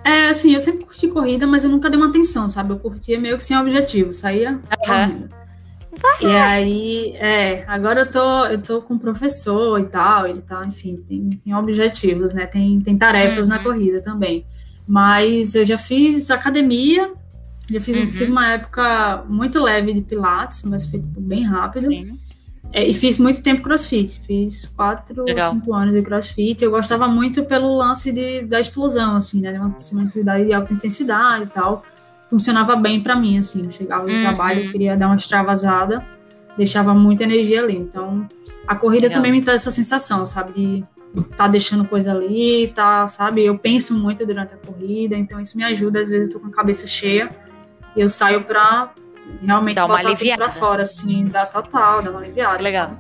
[0.05, 2.73] É, assim, eu sempre curti corrida, mas eu nunca dei uma atenção, sabe?
[2.73, 5.29] Eu curtia meio que sem objetivo, saía correndo.
[6.21, 10.65] E aí, é, agora eu tô, eu tô com o professor e tal, ele tá,
[10.65, 12.47] enfim, tem, tem objetivos, né?
[12.47, 13.63] Tem, tem tarefas na Uhum.
[13.65, 14.45] corrida também.
[14.89, 17.13] Mas eu já fiz academia,
[17.71, 18.11] já fiz, Uhum.
[18.11, 21.89] fiz uma época muito leve de pilates, mas foi tipo, bem rápido.
[22.73, 24.19] É, e fiz muito tempo crossfit.
[24.27, 25.49] Fiz quatro Legal.
[25.49, 26.63] ou cinco anos de crossfit.
[26.65, 29.53] Eu gostava muito pelo lance de, da explosão, assim, né?
[29.53, 31.83] De uma, uma atividade de alta intensidade e tal.
[32.31, 33.65] Funcionava bem pra mim, assim.
[33.65, 34.21] Eu chegava no Uhum.
[34.21, 36.05] trabalho, eu queria dar uma extravasada,
[36.59, 37.77] deixava muita energia ali.
[37.77, 38.27] Então,
[38.67, 39.17] a corrida Legal.
[39.19, 40.53] também me traz essa sensação, sabe?
[40.53, 40.85] De
[41.37, 43.45] tá deixando coisa ali, tá, sabe?
[43.45, 46.01] Eu penso muito durante a corrida, então isso me ajuda.
[46.01, 47.31] Às vezes eu tô com a cabeça cheia
[47.97, 48.93] e eu saio pra
[49.43, 52.63] realmente Dá uma botar pra fora, assim, dá total, dá uma aliviada.
[52.63, 52.93] Legal.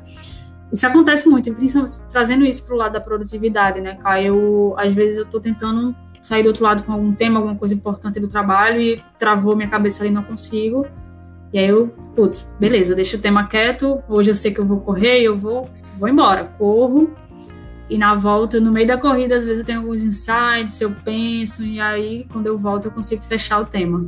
[0.73, 4.27] Isso acontece muito, principalmente trazendo isso pro lado da produtividade, né, Kai?
[4.27, 7.75] Eu, às vezes eu tô tentando sair do outro lado com algum tema, alguma coisa
[7.75, 10.87] importante do trabalho e travou minha cabeça ali, não consigo.
[11.53, 14.81] E aí eu, putz, beleza, deixa o tema quieto, hoje eu sei que eu vou
[14.81, 17.11] correr, eu vou, vou embora, corro.
[17.89, 21.65] E na volta, no meio da corrida, às vezes eu tenho alguns insights, eu penso,
[21.65, 24.03] e aí quando eu volto eu consigo fechar o tema.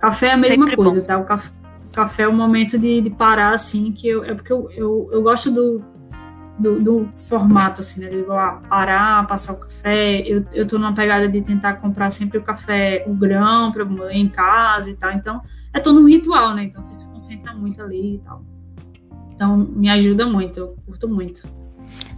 [0.00, 1.18] Café é a mesma Sempre coisa, tá?
[1.18, 1.50] O café,
[1.92, 5.22] café é o momento de, de parar, assim, que eu, é porque eu, eu, eu
[5.22, 5.84] gosto do,
[6.58, 8.08] do, do formato, assim, né?
[8.08, 10.20] De ah, parar, passar o café.
[10.20, 14.16] Eu, eu tô numa pegada de tentar comprar sempre o café, o grão, pra moer
[14.16, 15.12] em casa e tal.
[15.12, 15.40] Então,
[15.72, 16.64] é todo um ritual, né?
[16.64, 18.44] Então, você se concentra muito ali e tal.
[19.34, 21.61] Então, me ajuda muito, eu curto muito.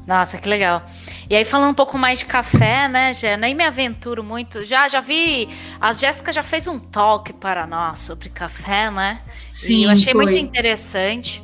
[0.06, 0.82] Nossa, que legal.
[1.30, 3.36] E aí, falando um pouco mais de café, né, Jé?
[3.36, 4.64] Nem me aventuro muito.
[4.66, 5.48] Já, já vi.
[5.80, 9.22] A Jéssica já fez um talk para nós sobre café, né?
[9.50, 9.76] Sim.
[9.76, 10.24] E eu achei foi.
[10.24, 11.42] muito interessante.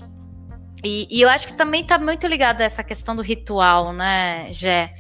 [0.85, 4.49] E, e, eu acho que também está muito ligado a essa questão do ritual, né,
[4.51, 4.93] Jé?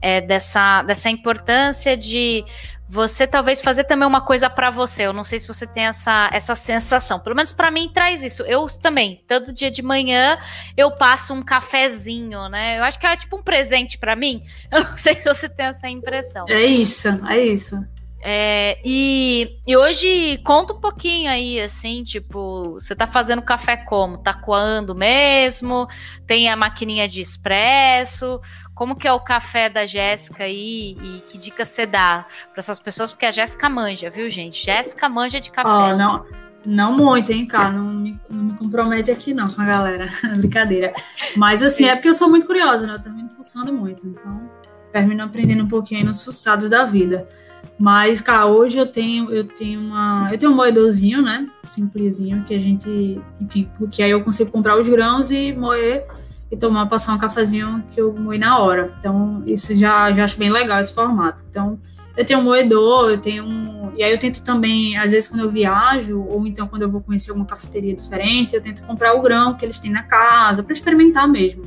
[0.00, 2.44] É, dessa, dessa importância de
[2.88, 5.02] você talvez fazer também uma coisa para você.
[5.02, 7.20] Eu não sei se você tem essa, essa sensação.
[7.20, 8.42] Pelo menos para mim traz isso.
[8.44, 10.38] Eu também, todo dia de manhã
[10.76, 12.78] eu passo um cafezinho, né?
[12.78, 14.42] Eu acho que é tipo um presente para mim.
[14.70, 16.46] Eu não sei se você tem essa impressão.
[16.48, 17.78] É isso, é isso.
[18.20, 24.18] É, e, e hoje conta um pouquinho aí, assim, tipo, você tá fazendo café como?
[24.18, 25.86] Tá coando mesmo?
[26.26, 28.40] Tem a maquininha de expresso?
[28.78, 32.78] Como que é o café da Jéssica aí e que dica você dá para essas
[32.78, 33.10] pessoas?
[33.10, 34.64] Porque a Jéssica manja, viu, gente?
[34.64, 35.68] Jéssica manja de café.
[35.68, 36.24] Ó, não,
[36.64, 37.72] não muito, hein, cara?
[37.72, 40.08] Não me, não me compromete aqui não com a galera.
[40.38, 40.94] Brincadeira.
[41.36, 42.94] Mas assim, é porque eu sou muito curiosa, né?
[42.94, 44.06] Eu termino fuçando muito.
[44.06, 44.48] Então,
[44.92, 47.28] termino aprendendo um pouquinho aí nos fuçados da vida.
[47.76, 50.28] Mas, cara, hoje eu tenho, eu tenho uma.
[50.30, 51.48] Eu tenho um moedorzinho, né?
[51.64, 53.20] Simplesinho, que a gente.
[53.40, 56.06] Enfim, porque aí eu consigo comprar os grãos e moer
[56.50, 58.94] e tomar, passar um cafezinho que eu moí na hora.
[58.98, 61.44] Então, isso já, já acho bem legal esse formato.
[61.48, 61.78] Então,
[62.16, 63.92] eu tenho um moedor, eu tenho um.
[63.94, 67.00] E aí eu tento também, às vezes, quando eu viajo, ou então quando eu vou
[67.00, 70.72] conhecer alguma cafeteria diferente, eu tento comprar o grão que eles têm na casa, para
[70.72, 71.64] experimentar mesmo.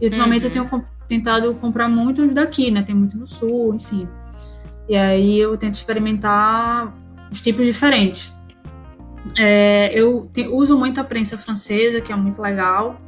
[0.00, 0.52] E ultimamente uhum.
[0.52, 2.82] eu tenho tentado comprar muitos daqui, né?
[2.82, 4.08] Tem muito no sul, enfim.
[4.88, 6.92] E aí eu tento experimentar
[7.30, 8.34] os tipos diferentes.
[9.36, 13.00] É, eu te, uso muito a prensa francesa, que é muito legal.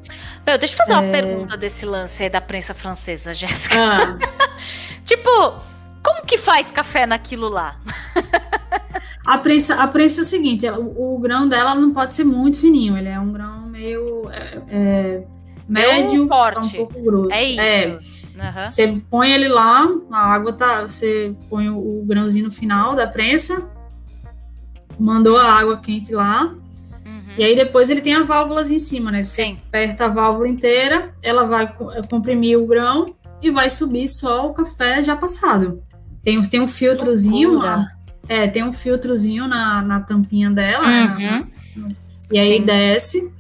[0.46, 0.96] Meu, deixa eu fazer é...
[0.96, 3.76] uma pergunta desse lance aí da prensa francesa, Jéssica.
[3.78, 4.18] Ah.
[5.04, 5.31] tipo,
[6.02, 7.76] como que faz café naquilo lá?
[9.24, 12.59] a prensa, a prensa é o seguinte, o, o, grão dela não pode ser muito
[12.59, 15.22] fininho, ele é um grão meio é, é
[15.68, 16.81] médio, forte.
[16.81, 17.33] um pouco grosso.
[17.33, 17.61] É isso.
[17.61, 17.98] É.
[18.38, 18.66] Uhum.
[18.66, 20.83] Você põe ele lá, a água tá.
[20.83, 23.68] Você põe o, o grãozinho no final da prensa,
[24.99, 26.55] mandou a água quente lá.
[27.05, 27.35] Uhum.
[27.37, 29.23] E aí depois ele tem a válvulas em cima, né?
[29.23, 29.59] Você Sim.
[29.69, 34.55] aperta a válvula inteira, ela vai eh, comprimir o grão e vai subir só o
[34.55, 35.83] café já passado.
[36.23, 37.87] Tem, tem um filtrozinho lá.
[38.29, 40.87] É, tem um filtrozinho na, na tampinha dela.
[40.87, 41.05] Né?
[41.77, 41.85] Uhum.
[41.85, 41.97] Né?
[42.31, 42.65] E aí Sim.
[42.65, 43.33] desce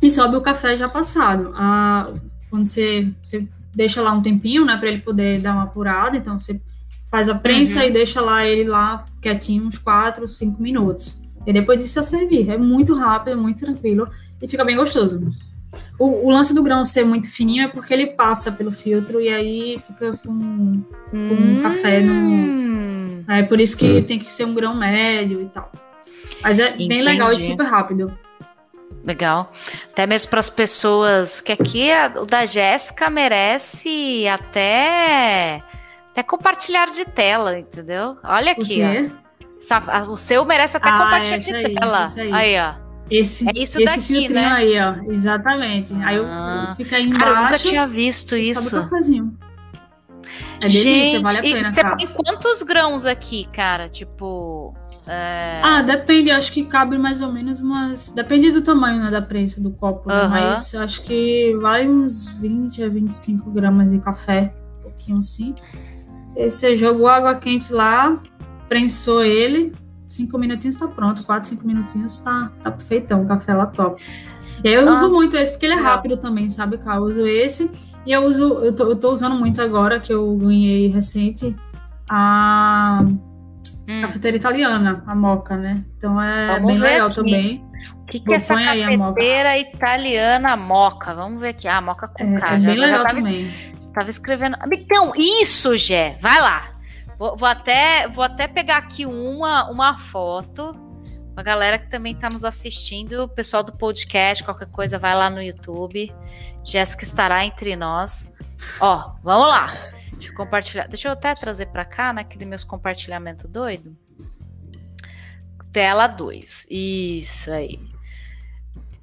[0.00, 1.52] e sobe o café já passado.
[1.54, 2.10] Ah,
[2.50, 6.38] quando você, você deixa lá um tempinho, né, para ele poder dar uma apurada, então
[6.38, 6.60] você
[7.10, 7.86] faz a prensa uhum.
[7.86, 11.20] e deixa lá ele lá quietinho uns 4, 5 minutos.
[11.46, 12.50] E depois disso é servir.
[12.50, 14.08] É muito rápido, é muito tranquilo
[14.40, 15.20] e fica bem gostoso.
[15.98, 19.28] O, o, lance do grão ser muito fininho é porque ele passa pelo filtro e
[19.28, 20.72] aí fica com,
[21.10, 21.58] com hum.
[21.58, 23.24] um café no.
[23.30, 25.70] É por isso que tem que ser um grão médio e tal.
[26.42, 26.88] Mas é Entendi.
[26.88, 28.16] bem legal e super rápido.
[29.04, 29.52] Legal.
[29.90, 31.88] Até mesmo para as pessoas que aqui
[32.20, 35.62] o da Jéssica merece até
[36.18, 38.16] até compartilhar de tela, entendeu?
[38.24, 40.10] Olha aqui, ó.
[40.10, 42.06] O seu merece até ah, compartilhar de aí, tela.
[42.16, 42.32] Aí.
[42.32, 42.88] aí, ó.
[43.10, 44.44] Esse, é isso esse daqui, né?
[44.46, 45.10] aí, ó.
[45.10, 45.94] Exatamente.
[45.94, 46.06] Ah.
[46.08, 47.24] Aí eu, eu fica aí embaixo.
[47.24, 48.76] Cara, eu nunca tinha visto isso.
[50.60, 51.70] É delícia, Gente, vale a pena.
[51.70, 53.88] Você põe quantos grãos aqui, cara?
[53.88, 54.74] Tipo.
[55.06, 55.62] É...
[55.64, 58.10] Ah, depende, acho que cabe mais ou menos umas.
[58.10, 60.28] Depende do tamanho né, da prensa do copo, né?
[60.28, 65.54] mas acho que vai uns 20 a 25 gramas de café, um pouquinho assim.
[66.38, 68.20] Você jogou água quente lá,
[68.68, 69.72] prensou ele,
[70.06, 74.02] cinco minutinhos tá pronto, quatro, cinco minutinhos tá, tá perfeitão, o café lá top.
[74.62, 75.04] E aí eu Nossa.
[75.04, 76.98] uso muito esse porque ele é rápido também, sabe, cara?
[76.98, 77.70] Eu uso esse
[78.06, 81.54] e eu uso, eu tô, eu tô usando muito agora que eu ganhei recente
[82.08, 83.04] a
[83.88, 84.02] Hum.
[84.02, 85.82] Cafeteira italiana, a Moca, né?
[85.96, 87.16] Então é Vamos bem legal aqui.
[87.16, 87.64] também.
[88.02, 91.14] O que, que é essa cafeteira italiana Moca?
[91.14, 91.66] Vamos ver aqui.
[91.66, 92.54] Ah, Moca com é, K.
[92.56, 93.48] É bem legal tava, também.
[93.98, 94.56] Estava escrevendo.
[94.72, 96.16] Então, isso, Gé.
[96.20, 96.78] Vai lá.
[97.18, 100.72] Vou, vou, até, vou até pegar aqui uma, uma foto.
[101.36, 105.28] A galera que também está nos assistindo, o pessoal do podcast, qualquer coisa, vai lá
[105.28, 106.14] no YouTube.
[106.64, 108.32] Jéssica estará entre nós.
[108.80, 109.66] Ó, vamos lá.
[110.12, 110.86] Deixa eu compartilhar.
[110.86, 113.96] Deixa eu até trazer para cá, naquele meus compartilhamento doido.
[115.72, 116.66] Tela 2.
[116.70, 117.80] Isso aí.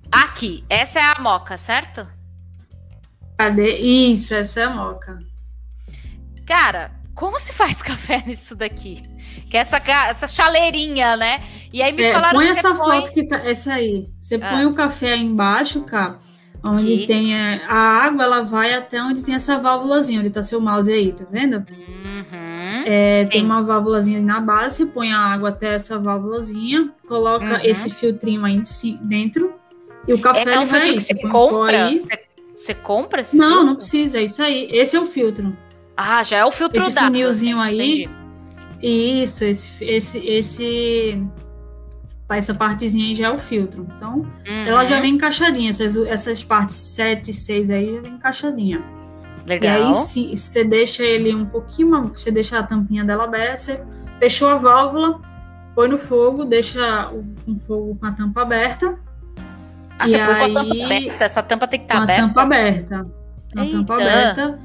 [0.10, 2.08] Aqui, essa é a moca, certo?
[3.38, 3.78] Cadê?
[3.78, 5.20] Isso, essa é a moca.
[6.46, 9.02] Cara, como se faz café nisso daqui?
[9.50, 11.44] Que é essa, essa chaleirinha, né?
[11.72, 12.98] E aí me é, falaram põe que essa põe...
[12.98, 13.38] foto que tá.
[13.38, 14.10] Essa aí.
[14.20, 14.50] Você ah.
[14.52, 16.20] põe o café aí embaixo, cara
[16.68, 20.60] Onde tem a, a, água, ela vai até onde tem essa válvulazinha, onde tá seu
[20.60, 21.58] mouse aí, tá vendo?
[21.58, 27.60] Uhum, é, tem uma válvulazinha na base, põe a água até essa válvulazinha, coloca uhum.
[27.64, 28.62] esse filtrinho aí
[29.02, 29.54] dentro
[30.08, 32.20] e o café é, é um vai que você compra, você,
[32.56, 33.66] Você compra esse Não, filtro?
[33.66, 34.68] não precisa, é isso aí.
[34.72, 35.56] Esse é o filtro.
[35.98, 37.10] Ah, já é o filtro Esse d'água.
[37.10, 37.76] funilzinho aí.
[38.04, 38.10] Entendi.
[38.82, 41.24] Isso, esse, esse, esse,
[42.30, 43.88] essa partezinha aí já é o filtro.
[43.96, 45.70] Então, ela já Uhum, vem encaixadinha.
[45.70, 48.84] Essas, essas partes 7 e 6 aí já vem encaixadinha.
[49.48, 49.80] Legal.
[49.80, 53.84] E aí, se você deixa ele um pouquinho, você deixa a tampinha dela aberta, você
[54.20, 55.20] fechou a válvula,
[55.76, 58.98] põe no fogo, deixa o, um fogo com a tampa aberta.
[60.00, 61.24] Ah, e você põe com a tampa aí- aberta.
[61.26, 62.22] Essa tampa tem que estar a aberta.
[62.28, 63.08] tampa aberta.
[63.54, 63.78] Com a Eita.
[63.78, 64.60] tampa aberta.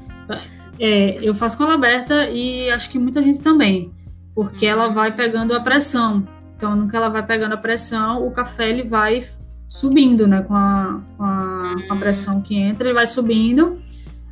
[0.79, 3.91] É, eu faço com ela aberta e acho que muita gente também.
[4.33, 4.93] Porque ela Hum.
[4.93, 6.27] vai pegando a pressão.
[6.55, 9.23] Então, que ela vai pegando a pressão, o café ele vai
[9.67, 10.41] subindo, né?
[10.41, 11.99] Com a, com a, com a Hum.
[11.99, 13.77] pressão que entra, ele vai subindo.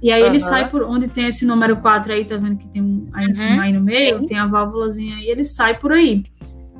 [0.01, 0.39] E aí ele Aham.
[0.39, 3.27] sai por onde tem esse número 4 aí, tá vendo que tem um aí em
[3.27, 4.25] Uhum, cima aí no meio, sim.
[4.27, 6.23] tem a válvulazinha aí, ele sai por aí.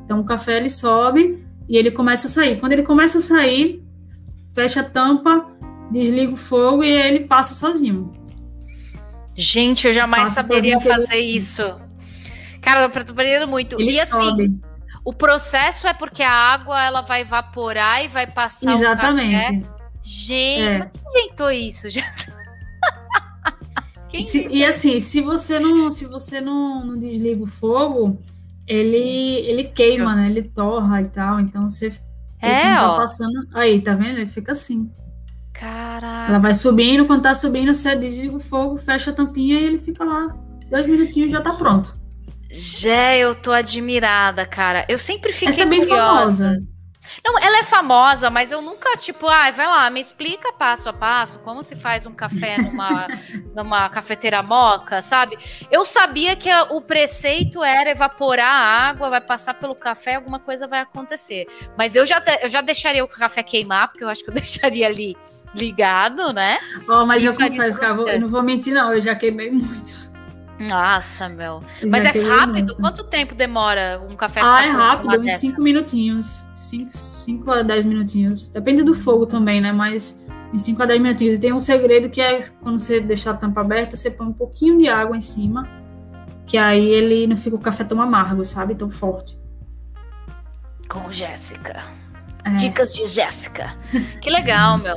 [0.05, 2.59] Então o café ele sobe e ele começa a sair.
[2.59, 3.83] Quando ele começa a sair,
[4.59, 5.45] fecha a tampa,
[5.89, 8.11] desliga o fogo e ele passa sozinho.
[9.35, 11.63] Gente, eu jamais Passa saberia que ele- fazer isso.
[12.61, 13.79] Cara, eu tô aprendendo muito.
[13.79, 14.59] Ele e assim, sobe.
[15.05, 18.73] o processo é porque a água ela vai evaporar e vai passar.
[18.73, 19.65] Exatamente.
[20.03, 20.79] Gente, É.
[20.79, 21.87] mas quem inventou isso?
[21.89, 22.03] Já-
[24.09, 28.19] Quem Se- e assim, se você não, se você não, não desliga o fogo,
[28.67, 28.97] ele,
[29.47, 30.27] ele queima, né?
[30.27, 31.39] Ele torra e tal.
[31.39, 31.91] Então você
[32.41, 32.97] ele É, tá ó.
[32.97, 33.47] passando.
[33.53, 34.17] Aí, tá vendo?
[34.17, 34.89] Ele fica assim.
[35.53, 36.29] Caraca.
[36.31, 39.77] Ela vai subindo, quando tá subindo, você desliga o fogo, fecha a tampinha e ele
[39.77, 40.33] fica lá.
[40.69, 41.97] Dois minutinhos já tá pronto.
[42.51, 44.85] Jé, eu tô admirada, cara.
[44.89, 46.45] Eu sempre fiquei Essa é bem curiosa.
[46.45, 46.67] famosa.
[47.25, 50.93] Não, ela é famosa, mas eu nunca, tipo, ai, vai lá, me explica passo a
[50.93, 53.07] passo como se faz um café numa,
[53.55, 55.37] numa cafeteira moca, sabe?
[55.71, 60.39] Eu sabia que a- o preceito era evaporar a água, vai passar pelo café, alguma
[60.39, 61.47] coisa vai acontecer.
[61.77, 64.87] Mas eu já, eu já deixaria o café queimar, porque eu acho que eu deixaria
[64.87, 65.15] ali
[65.55, 66.59] ligado, né?
[66.87, 68.15] Ó, mas E eu confesso que eu, vou- você.
[68.15, 68.93] eu não vou mentir, não.
[68.93, 69.98] Eu já queimei muito.
[70.59, 71.63] Nossa, meu.
[71.81, 72.75] Eu Mas é rápido?
[72.75, 75.39] Quanto tempo demora um café Ah, é rápido, uns dessa?
[75.39, 76.45] 5 minutinhos.
[76.53, 78.49] 5 a 10 minutinhos.
[78.49, 79.71] Depende do fogo também, né?
[79.71, 80.21] Mas
[80.53, 81.35] uns 5 a 10 minutinhos.
[81.35, 84.33] E tem um segredo que é quando você deixar a tampa aberta, você põe um
[84.33, 85.67] pouquinho de água em cima.
[86.45, 88.75] Que aí ele não fica o café tão amargo, sabe?
[88.75, 89.39] Tão forte.
[90.89, 91.83] Com Jéssica.
[92.45, 92.51] É.
[92.55, 93.77] Dicas de Jéssica.
[94.21, 94.95] Que legal, meu.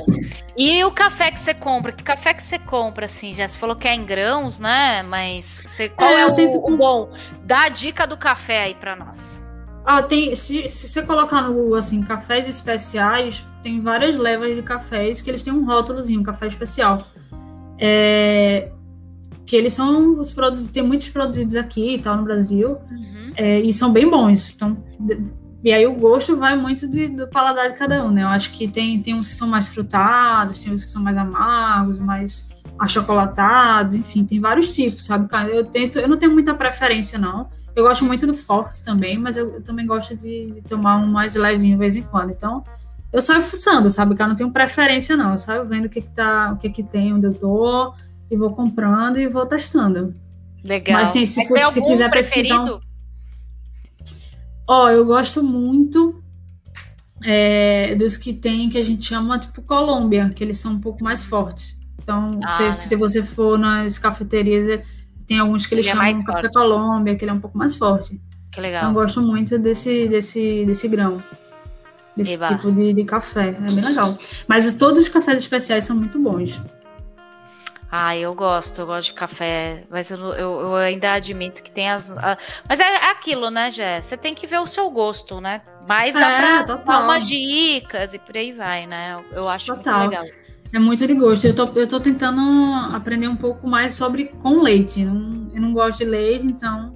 [0.57, 1.91] E o café que você compra?
[1.91, 3.33] Que café que você compra, assim?
[3.33, 5.03] Você falou que é em grãos, né?
[5.03, 7.11] Mas você, qual É, é, eu o, tento o bom?
[7.43, 9.43] Dá a dica do café aí pra nós.
[9.85, 10.33] Ah, tem.
[10.35, 15.29] Se, se você colocar no Google assim, cafés especiais, tem várias levas de cafés que
[15.29, 17.05] eles têm um rótulozinho, um café especial.
[17.77, 18.69] É,
[19.45, 23.33] que eles são os produtos, tem muitos produzidos aqui e tal no Brasil, Uhum.
[23.35, 24.53] é, e são bem bons.
[24.55, 24.77] Então,
[25.63, 28.23] e aí o gosto vai muito de- do paladar de cada um, né?
[28.23, 31.15] Eu acho que tem, tem uns que são mais frutados, tem uns que são mais
[31.17, 35.27] amargos, mais achocolatados, enfim, tem vários tipos, sabe?
[35.51, 37.47] Eu tento, eu não tenho muita preferência, não.
[37.75, 41.07] Eu gosto muito do forte também, mas eu, eu também gosto de, de tomar um
[41.07, 42.31] mais levinho de vez em quando.
[42.31, 42.63] Então,
[43.11, 44.15] eu saio fuçando, sabe?
[44.15, 45.31] Cara, eu não tenho preferência, não.
[45.31, 47.93] Eu saio vendo o que, que tá, o que, que tem, onde eu tô,
[48.29, 50.13] e vou comprando e vou testando.
[50.63, 50.99] Legal.
[50.99, 52.79] Mas tem- se Mas tem se quiser pesquisar um-
[54.67, 56.21] Ó, eu gosto muito
[57.25, 61.03] é, dos que tem, que a gente chama tipo Colômbia, que eles são um pouco
[61.03, 61.77] mais fortes.
[62.01, 62.73] Então, Ah, se, né?
[62.73, 64.83] se você for nas cafeterias, é-
[65.25, 66.53] tem alguns que eles Ele é chamam mais Café forte.
[66.53, 68.09] Colômbia, que ele é um pouco mais forte.
[68.09, 68.87] Que Então, legal.
[68.89, 71.23] eu gosto muito desse, desse, desse grão.
[72.15, 72.47] Desse Eba.
[72.47, 73.49] tipo de, de café.
[73.49, 74.15] É bem legal.
[74.47, 76.61] Mas todos os cafés especiais são muito bons.
[77.95, 81.69] Ah, eu gosto, eu gosto de café, mas eu, não- eu, eu ainda admito que
[81.69, 82.09] tem as.
[82.09, 84.01] a- mas é, é aquilo, né, Jé?
[84.01, 85.61] Você tem que ver o seu gosto, né?
[85.87, 86.85] Mas dá É, pra total.
[86.85, 89.13] dar umas dicas e por aí vai, né?
[89.31, 89.99] Eu, eu acho Total.
[89.99, 90.25] muito legal.
[90.73, 91.45] É muito de gosto.
[91.45, 92.41] Eu tô, eu tô tentando
[92.95, 95.05] aprender um pouco mais sobre com leite.
[95.05, 96.95] Não- eu não gosto de leite, então.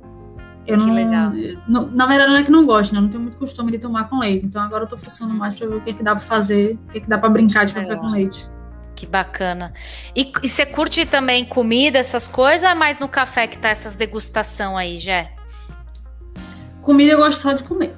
[0.65, 1.31] Eu Que não, legal.
[1.67, 2.97] não- Na verdade, não é que não gosto, né?
[2.97, 4.47] Eu não tenho muito costume de tomar com leite.
[4.47, 6.73] Então agora eu tô fuçando mais pra ver o que, é que dá pra fazer,
[6.88, 8.03] o que, é que dá pra brincar de café Legal.
[8.03, 8.49] com leite.
[8.97, 9.73] Que bacana.
[10.15, 13.69] E, e você curte também comida, essas coisas, ou é mais no café que tá
[13.69, 15.31] essas degustação aí, Jé?
[16.81, 17.95] Comida eu gosto só de comer.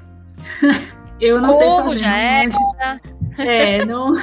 [1.22, 2.00] eu não sei Como fazer.
[2.00, 3.00] já não é?
[3.38, 4.14] É, não,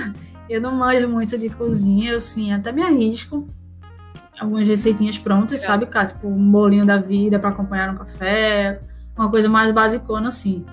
[0.50, 3.48] eu não manjo muito de cozinha, eu sim, até me arrisco.
[4.38, 5.74] Algumas receitinhas prontas, Legal.
[5.78, 6.08] sabe, cara?
[6.08, 8.82] Tipo um bolinho da vida para acompanhar um café,
[9.16, 10.66] uma coisa mais basicona assim.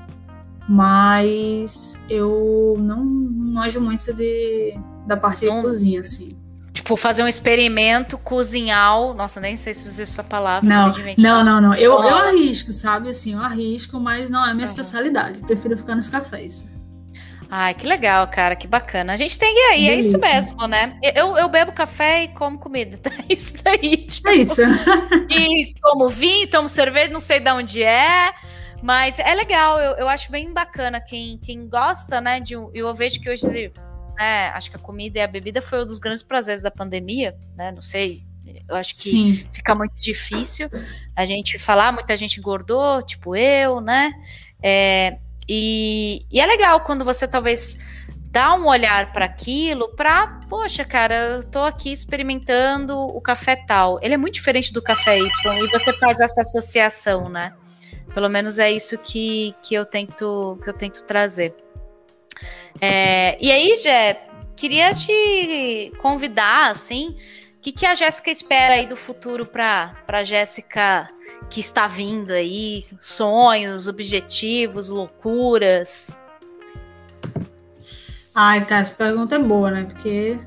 [0.68, 6.38] Mas eu não manjo muito de, da parte de cozinha, assim.
[6.74, 9.14] Tipo, fazer um experimento, cozinhar.
[9.14, 10.68] Nossa, nem sei se usa essa palavra.
[10.68, 11.76] Não, não, não, não.
[11.76, 13.10] Eu, eu arrisco, sabe?
[13.10, 14.72] Assim, eu arrisco, mas não é a minha Uhum.
[14.72, 15.40] especialidade.
[15.40, 16.72] Prefiro ficar nos cafés.
[17.56, 19.14] Ai, que legal, cara, que bacana.
[19.14, 20.98] A gente tem que ir aí, é isso mesmo, né?
[21.14, 24.08] Eu, eu bebo café e como comida, tá isso daí.
[24.08, 24.30] Tipo.
[24.30, 24.62] É isso.
[25.30, 28.34] e como vinho, tomo cerveja, não sei de onde é,
[28.82, 33.22] mas é legal, eu, eu acho bem bacana quem, quem gosta, né, de eu vejo
[33.22, 33.72] que hoje,
[34.18, 37.36] né, acho que a comida e a bebida foi um dos grandes prazeres da pandemia,
[37.56, 38.24] né, não sei,
[38.68, 39.48] eu acho que Sim.
[39.52, 40.70] fica muito difícil
[41.16, 44.12] a gente falar, muita gente engordou, tipo eu, né,
[44.62, 47.78] é, e, e é legal quando você talvez
[48.34, 54.00] dá um olhar para aquilo, para, poxa, cara, eu tô aqui experimentando o café tal.
[54.02, 57.54] Ele é muito diferente do café Y e você faz essa associação, né?
[58.12, 61.54] Pelo menos é isso que, que eu tento que eu tento trazer.
[62.80, 67.16] É, e aí, Jé, queria te convidar, assim,
[67.58, 71.10] o que, que a Jéssica espera aí do futuro para a Jéssica
[71.50, 72.86] que está vindo aí?
[73.00, 76.18] Sonhos, objetivos, loucuras?
[78.36, 79.84] Ai, cara, essa pergunta é boa, né?
[79.84, 80.40] Porque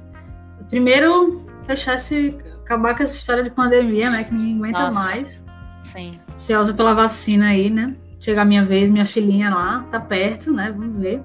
[0.69, 2.37] primeiro fechar esse.
[2.65, 4.25] acabar com essa história de pandemia, né?
[4.25, 5.45] Que ninguém aguenta Nossa, mais.
[5.85, 6.21] Sim.
[6.61, 7.95] usa pela vacina aí, né?
[8.19, 10.75] Chegar a minha vez, minha filhinha lá, tá perto, né?
[10.77, 11.23] Vamos ver.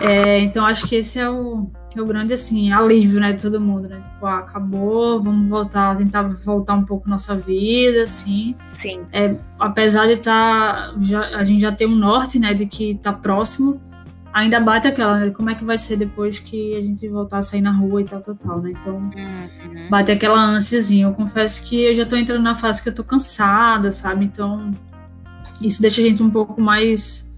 [0.00, 3.60] É, então acho que esse é o, é o grande assim alívio, né, de todo
[3.60, 4.00] mundo, né?
[4.00, 8.54] Tipo, ah, acabou, vamos voltar, tentar voltar um pouco nossa vida, assim.
[8.80, 9.00] Sim.
[9.12, 13.12] É, apesar de estar, tá, a gente já tem um norte, né, de que tá
[13.12, 13.80] próximo,
[14.34, 17.42] ainda bate aquela, né, como é que vai ser depois que a gente voltar a
[17.42, 18.72] sair na rua e tal, tal, tal, né?
[18.72, 19.88] Então, uhum.
[19.88, 21.06] bate aquela ânsiazinha.
[21.06, 24.24] Eu confesso que eu já tô entrando na fase que eu tô cansada, sabe?
[24.24, 24.72] Então,
[25.62, 27.32] isso deixa a gente um pouco mais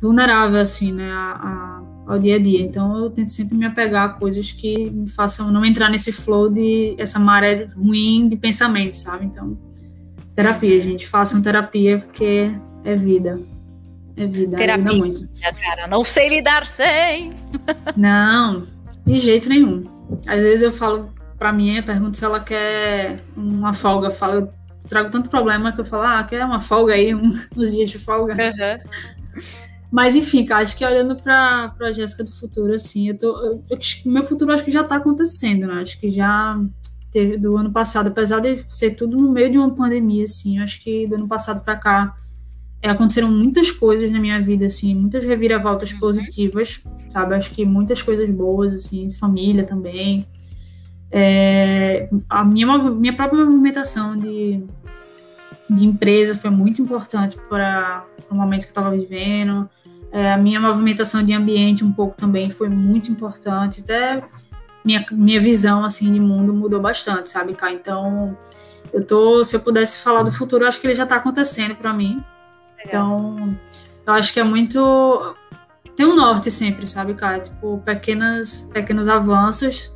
[0.00, 1.75] vulnerável, assim, né, a, a
[2.06, 2.60] ao dia a dia.
[2.60, 6.50] Então eu tento sempre me apegar a coisas que me façam não entrar nesse flow
[6.50, 9.26] de essa maré ruim de pensamentos, sabe?
[9.26, 9.58] Então,
[10.34, 12.52] terapia, gente, façam terapia porque
[12.84, 13.40] é vida.
[14.16, 15.20] É vida, terapia, ajuda muito.
[15.60, 17.34] cara, não sei lidar sem.
[17.94, 18.62] não,
[19.04, 19.84] de jeito nenhum.
[20.26, 24.52] Às vezes eu falo para mim, pergunto se ela quer uma folga, eu falo, eu
[24.88, 27.98] trago tanto problema que eu falo, ah, quer uma folga aí, um, uns dias de
[27.98, 28.32] folga.
[28.32, 29.42] Uhum.
[29.90, 33.38] Mas enfim, cara, acho que olhando para a Jéssica do futuro, assim, eu tô.
[33.40, 33.62] Eu,
[34.06, 35.80] meu futuro acho que já está acontecendo, né?
[35.80, 36.60] Acho que já
[37.10, 40.82] teve do ano passado, apesar de ser tudo no meio de uma pandemia, assim, acho
[40.82, 42.16] que do ano passado para cá
[42.82, 45.98] é, aconteceram muitas coisas na minha vida, assim, muitas reviravoltas uhum.
[45.98, 47.34] positivas, sabe?
[47.34, 50.26] Acho que muitas coisas boas, assim, família também.
[51.10, 54.62] É, a minha, minha própria movimentação de,
[55.68, 59.68] de empresa foi muito importante para o momento que eu estava vivendo.
[60.12, 63.80] É, a minha movimentação de ambiente um pouco também foi muito importante.
[63.80, 64.22] Até
[64.84, 67.72] minha, minha visão assim de mundo mudou bastante, sabe, cá.
[67.72, 68.36] Então,
[68.92, 71.74] eu tô, se eu pudesse falar do futuro, eu acho que ele já está acontecendo
[71.74, 72.22] para mim.
[72.84, 73.18] Legal.
[73.34, 73.58] Então,
[74.06, 75.34] eu acho que é muito
[75.96, 77.40] tem um norte sempre, sabe, cara?
[77.40, 79.95] Tipo, pequenas, pequenos avanços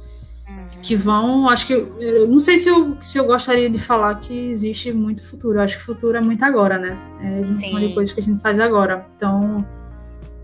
[0.83, 4.51] que vão, acho que eu não sei se eu, se eu gostaria de falar que
[4.51, 5.59] existe muito futuro.
[5.59, 6.99] Eu acho que futuro é muito agora, né?
[7.23, 7.88] É junção Sim.
[7.88, 9.07] de coisas que a gente faz agora.
[9.16, 9.66] Então,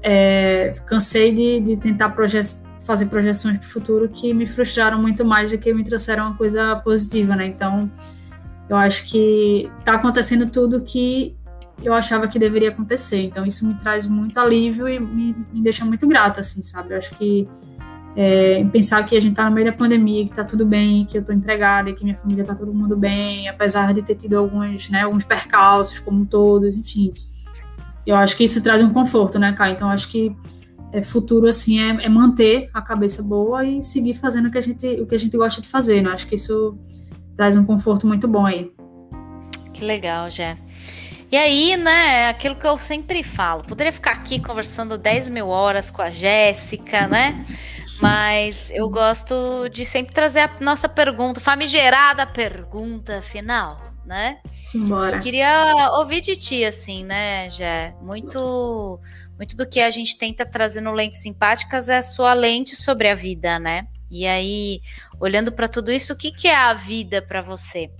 [0.03, 2.39] é, cansei de, de tentar proje
[2.85, 6.37] fazer projeções para o futuro que me frustraram muito mais do que me trouxeram uma
[6.37, 7.47] coisa positiva, né?
[7.47, 7.91] Então,
[8.69, 11.37] eu acho que está acontecendo tudo que
[11.83, 13.23] eu achava que deveria acontecer.
[13.23, 16.95] Então, isso me traz muito alívio e me, me deixa muito grata, assim, sabe?
[16.95, 17.49] Eu acho que
[18.17, 21.19] é, pensar que a gente está no meio da pandemia, que está tudo bem, que
[21.19, 24.89] eu estou empregada, que minha família está todo mundo bem, apesar de ter tido alguns,
[24.89, 27.13] né, alguns percalços, como todos, enfim.
[28.07, 29.73] Eu acho que isso traz um conforto, né, Kai?
[29.73, 30.35] Então, acho que
[30.93, 34.63] é, futuro, assim, é, é, manter a cabeça boa e seguir fazendo o que a
[34.63, 36.11] gente, o que a gente gosta de fazer, né?
[36.11, 36.79] Acho que isso
[37.37, 38.73] traz um conforto muito bom aí.
[39.75, 40.57] Que legal, Jé.
[41.31, 45.91] E aí, né, aquilo que eu sempre falo, poderia ficar aqui conversando 10 mil horas
[45.91, 47.45] com a Jéssica, né?
[48.01, 54.39] Mas eu gosto de sempre trazer a nossa pergunta, famigerada pergunta final, né?
[54.67, 55.17] Simbora.
[55.17, 57.95] Eu queria ouvir de ti, assim, né, Jé?
[58.03, 59.01] Muito,
[59.37, 63.09] muito do que a gente tenta trazer no Lentes Simpáticas é a sua lente sobre
[63.09, 63.87] a vida, né?
[64.11, 64.81] E aí,
[65.19, 67.91] olhando para tudo isso, o que, que é a vida para você?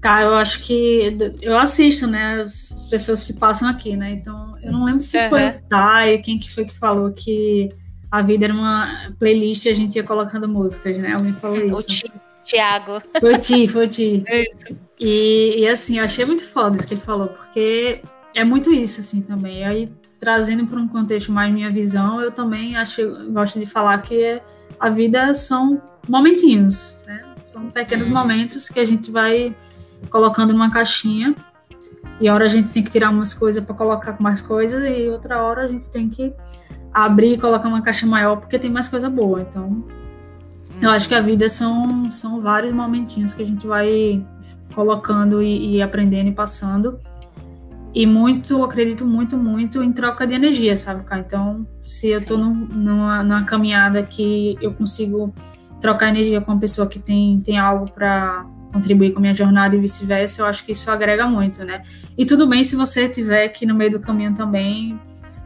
[0.00, 4.12] Cara, eu acho que eu assisto, né, as, as, pessoas que passam aqui, né?
[4.12, 5.28] Então, eu não lembro se uhum.
[5.28, 7.68] foi o Thay, quem que foi que falou que
[8.10, 11.14] a vida era uma playlist e a gente ia colocando músicas, né?
[11.14, 12.06] Alguém falou isso.
[12.06, 13.02] O Tiago.
[13.18, 14.24] Foi o Ti, foi o Ti.
[14.30, 14.78] Isso.
[15.00, 18.00] E, e assim, eu achei muito foda isso que ele falou, porque
[18.34, 19.60] é muito isso, assim, também.
[19.60, 24.02] E aí, trazendo para um contexto mais minha visão, eu também acho, gosto de falar
[24.02, 24.40] que
[24.80, 27.22] a vida são momentinhos, né?
[27.46, 28.14] São pequenos uhum.
[28.14, 29.54] momentos que a gente vai
[30.10, 31.34] colocando numa caixinha
[32.20, 35.42] e hora a gente tem que tirar umas coisas para colocar mais coisas, e outra
[35.42, 36.32] hora a gente tem que
[36.92, 39.40] abrir e colocar uma caixa maior porque tem mais coisa boa.
[39.40, 39.84] Então,
[40.82, 44.24] eu acho que a vida são, são vários momentinhos que a gente vai
[44.74, 46.98] colocando e, e aprendendo e passando.
[47.94, 51.20] E muito, acredito muito, muito em troca de energia, sabe, cara?
[51.20, 55.32] Então, se eu tô num, numa, numa caminhada que eu consigo
[55.80, 59.76] trocar energia com uma pessoa que tem, tem algo para contribuir com a minha jornada
[59.76, 61.82] e vice-versa, eu acho que isso agrega muito, né?
[62.16, 64.98] E tudo bem se você tiver aqui no meio do caminho também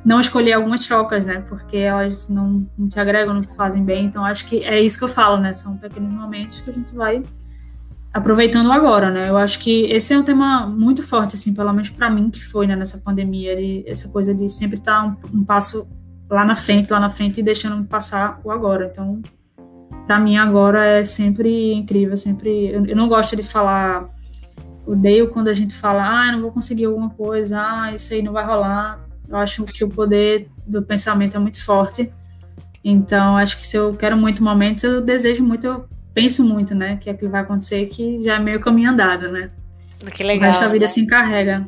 [0.04, 1.44] não escolher algumas trocas, né?
[1.48, 4.06] Porque elas não, não te agregam, não te fazem bem.
[4.06, 5.52] Então, acho que é isso que eu falo, né?
[5.52, 7.22] São pequenos momentos que a gente vai
[8.12, 9.30] aproveitando agora, né?
[9.30, 12.44] Eu acho que esse é um tema muito forte, assim, pelo menos para mim que
[12.44, 15.88] foi né, nessa pandemia, de, essa coisa de sempre estar tá um, um, passo
[16.28, 18.88] lá na frente, lá na frente e deixando passar o agora.
[18.90, 19.22] Então,
[20.06, 22.68] para mim agora é sempre incrível, sempre.
[22.68, 24.08] Eu, não gosto de falar,
[24.86, 28.32] odeio quando a gente fala, ah, não vou conseguir alguma coisa, ah, isso aí não
[28.32, 29.00] vai rolar.
[29.28, 32.12] Eu acho que o poder do pensamento é muito forte.
[32.84, 36.98] Então, acho que se eu quero muito momentos, eu desejo muito, eu penso muito, né?
[37.00, 39.50] Que é que vai acontecer, que já é meio caminho andado, né?
[40.14, 40.50] Que legal.
[40.50, 40.86] O vida né?
[40.86, 41.66] se encarrega.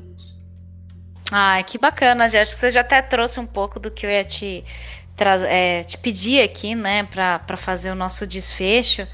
[1.30, 4.64] Ai, que bacana, que você já até trouxe um pouco do que eu ia te,
[5.49, 9.07] é, te pedir aqui, né, para fazer o nosso desfecho.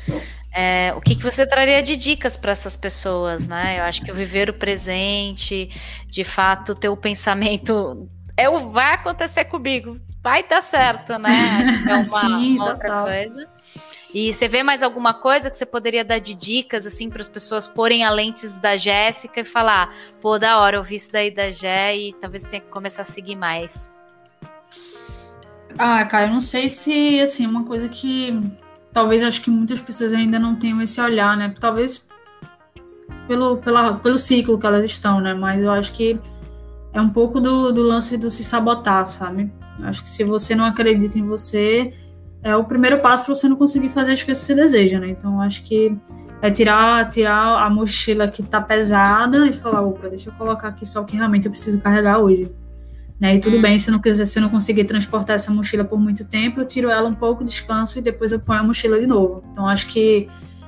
[0.53, 3.78] É, o que, que você traria de dicas para essas pessoas, né?
[3.78, 5.70] Eu acho que o viver o presente,
[6.07, 11.30] de fato, ter o pensamento é o vai acontecer comigo, vai dar certo, né?
[11.88, 13.48] É uma, Sim, uma outra coisa.
[14.12, 17.28] E você vê mais alguma coisa que você poderia dar de dicas, assim, para as
[17.28, 21.30] pessoas porem a lentes da Jéssica e falar, pô, da hora, eu vi isso daí
[21.30, 23.94] da Jé e talvez tenha que começar a seguir mais.
[25.78, 28.38] Ah, cara, eu não sei se, assim, uma coisa que
[28.92, 31.54] talvez acho que muitas pessoas ainda não tenham esse olhar, né?
[31.58, 32.08] Talvez
[33.26, 35.34] pelo, pela, pelo ciclo que elas estão, né?
[35.34, 36.18] Mas eu acho que
[36.92, 39.50] é um pouco do, do lance do se sabotar, sabe?
[39.82, 41.92] Acho que se você não acredita em você,
[42.42, 45.08] é o primeiro passo para você não conseguir fazer as coisas que você deseja, né?
[45.10, 45.96] Então, acho que
[46.42, 50.86] é tirar, tirar a mochila que tá pesada e falar, opa, deixa eu colocar aqui
[50.86, 52.50] só o que realmente eu preciso carregar hoje.
[53.20, 53.36] Né?
[53.36, 53.62] E tudo hum.
[53.62, 56.88] bem, se não quiser, se não conseguir transportar essa mochila por muito tempo, eu tiro
[56.88, 59.44] ela um pouco, descanso e depois eu ponho a mochila de novo.
[59.52, 60.26] Então, acho que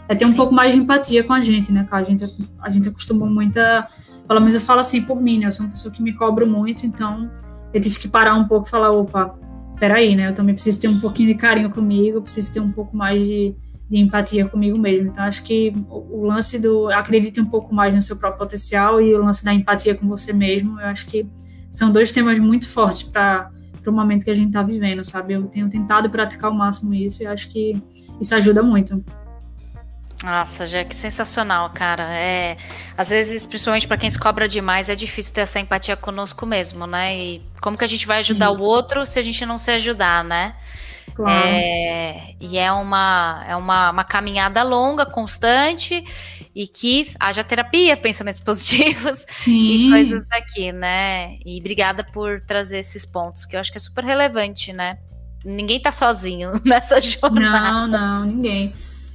[0.08, 0.32] é ter Sim.
[0.32, 1.86] um pouco mais de empatia com a gente, né?
[1.90, 2.24] A gente,
[2.60, 3.88] a gente acostumou muito a
[4.26, 5.46] pelo menos eu falo assim por mim, né?
[5.46, 7.30] Eu sou uma pessoa que me cobro muito, então
[7.72, 9.38] eu tive que parar um pouco e falar, opa,
[9.78, 10.28] peraí, né?
[10.28, 13.54] Eu também preciso ter um pouquinho de carinho comigo, preciso ter um pouco mais de,
[13.90, 15.08] de empatia comigo mesmo.
[15.08, 19.00] Então, acho que o, o, lance do acredite um pouco mais no seu próprio potencial
[19.00, 21.26] e o lance da empatia com você mesmo, eu acho que
[21.72, 23.50] são dois temas muito fortes para
[23.86, 25.32] o momento que a gente está vivendo, sabe?
[25.32, 27.82] Eu tenho tentado praticar ao máximo isso e acho que
[28.20, 29.02] isso ajuda muito.
[30.22, 32.04] Nossa, já que sensacional, cara.
[32.14, 32.56] É,
[32.96, 36.86] às vezes, principalmente para quem se cobra demais, é difícil ter essa empatia conosco mesmo,
[36.86, 37.16] né?
[37.16, 38.56] E como que a gente vai ajudar Sim.
[38.56, 40.54] o outro se a gente não se ajudar, né?
[41.14, 41.46] Claro.
[41.46, 46.04] É, e é uma é uma, uma caminhada longa, constante
[46.54, 49.86] e que haja terapia, pensamentos positivos Sim.
[49.86, 51.36] e coisas daqui, né?
[51.44, 54.98] E obrigada por trazer esses pontos que eu acho que é super relevante, né?
[55.44, 57.72] Ninguém tá sozinho nessa jornada.
[57.72, 58.72] Não, não, ninguém.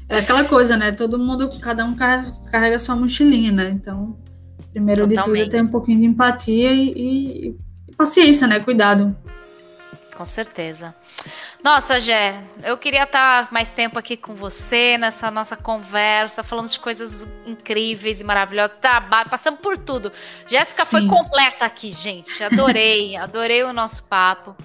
[0.10, 0.92] É aquela coisa, né?
[0.92, 3.70] Todo mundo, cada um carrega, sua mochilinha, né?
[3.70, 4.18] Então,
[4.72, 5.44] primeiro Totalmente.
[5.44, 7.48] de tudo é ter um pouquinho de empatia e, e,
[7.90, 8.60] e paciência, né?
[8.60, 9.16] Cuidado.
[10.18, 10.96] Com certeza.
[11.64, 16.80] Nossa, Gé, eu queria estar mais tempo aqui com você nessa nossa conversa, falando de
[16.80, 17.16] coisas
[17.46, 20.12] incríveis e maravilhosas, trabalho, passando por tudo.
[20.48, 22.44] Jéssica foi completa aqui, gente.
[22.44, 24.56] Adorei, adorei o nosso papo.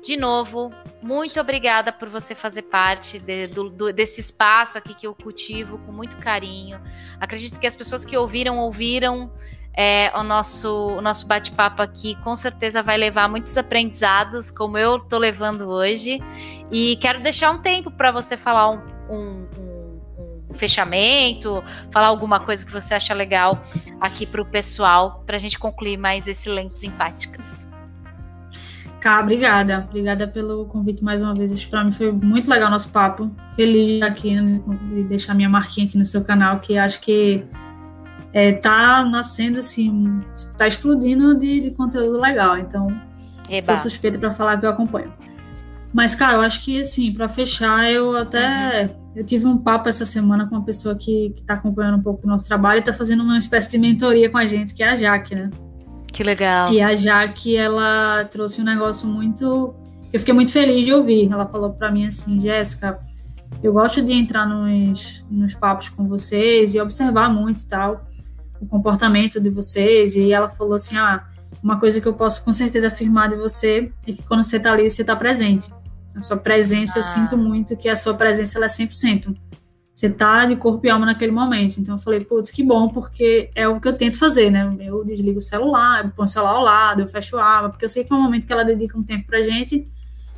[0.00, 5.08] De novo, muito obrigada por você fazer parte de, do, do, desse espaço aqui que
[5.08, 6.80] eu cultivo com muito carinho.
[7.18, 9.32] Acredito que as pessoas que ouviram, ouviram
[9.74, 12.14] é, o nosso, o nosso bate-papo aqui.
[12.22, 16.20] Com certeza vai levar muitos aprendizados, como eu estou levando hoje.
[16.70, 20.00] E quero deixar um tempo para você falar um, um, um,
[20.50, 23.62] um, fechamento, falar alguma coisa que você acha legal
[24.00, 27.68] aqui para o pessoal, para a gente concluir mais excelentes empáticas.
[29.00, 29.86] Cá, obrigada.
[29.88, 31.64] Obrigada pelo convite mais uma vez.
[31.64, 33.30] Para mim foi muito legal o nosso papo.
[33.56, 34.36] Feliz de aqui,
[34.88, 37.46] de deixar minha marquinha aqui no seu canal, que acho que
[38.32, 40.20] é, tá nascendo assim,
[40.56, 42.58] tá explodindo de, de conteúdo legal.
[42.58, 42.88] Então,
[43.48, 43.62] Eba.
[43.62, 45.12] sou suspeita para falar que eu acompanho.
[45.92, 48.84] Mas, cara, eu acho que, assim, para fechar, eu até.
[48.84, 49.00] Uhum.
[49.16, 52.28] Eu tive um papo essa semana com uma pessoa que, está acompanhando um pouco do
[52.28, 54.94] nosso trabalho e está fazendo uma espécie de mentoria com a gente, que é a
[54.94, 55.50] Jaque, né?
[56.12, 56.72] Que legal.
[56.72, 59.74] E a Jaque, ela trouxe um negócio muito.
[60.12, 61.30] Eu fiquei muito feliz de ouvir.
[61.30, 63.00] Ela falou para mim assim: Jéssica,
[63.62, 68.06] eu gosto de entrar nos, nos papos com vocês e observar muito e tal.
[68.60, 71.24] O comportamento de vocês, e ela falou assim: ah,
[71.62, 74.72] uma coisa que eu posso com certeza afirmar de você é que quando você está
[74.72, 75.70] ali, você está presente.
[76.14, 77.00] A sua presença, ah.
[77.00, 79.36] eu sinto muito que a sua presença ela é 100%.
[79.94, 81.78] Você tá de corpo e alma naquele momento.
[81.78, 84.74] Então eu falei, putz, que bom, porque é o que eu tento fazer, né?
[84.80, 87.84] Eu desligo o celular, eu ponho o celular ao lado, eu fecho a aba, porque
[87.84, 89.86] eu sei que é um momento que ela dedica um tempo pra gente.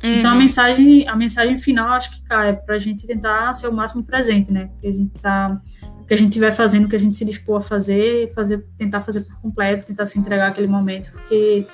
[0.03, 0.19] Uhum.
[0.19, 0.39] Então a uhum.
[0.39, 4.51] mensagem, a mensagem final acho que cai é pra gente tentar ser o máximo presente,
[4.51, 4.65] né?
[4.65, 5.61] Porque a gente tá
[6.05, 8.99] que a gente estiver fazendo, o que a gente se dispor a fazer, fazer, tentar
[8.99, 11.65] fazer por completo, tentar se entregar aquele momento, porque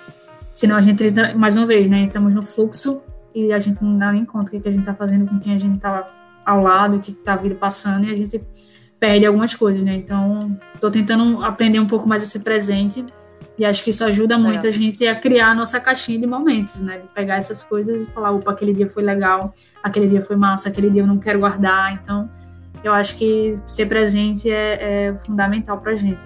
[0.54, 3.02] senão a gente entra, mais uma vez, né, entramos no fluxo
[3.34, 5.56] e a gente não dá nem conta o que, a gente está fazendo com quem
[5.56, 6.08] a gente está
[6.46, 8.40] ao lado, o que está a vida passando, e a gente
[9.00, 9.96] perde algumas coisas, né?
[9.96, 13.04] Então, estou tentando aprender um pouco mais a ser presente
[13.60, 14.70] e acho que isso ajuda muito é.
[14.70, 17.00] a gente a criar a nossa caixinha de momentos, né?
[17.00, 19.54] De pegar essas coisas e falar, opa, aquele dia foi legal,
[19.84, 21.92] aquele dia foi massa, aquele dia eu não quero guardar.
[21.94, 22.30] Então,
[22.82, 26.26] eu acho que ser presente é, é fundamental para a gente.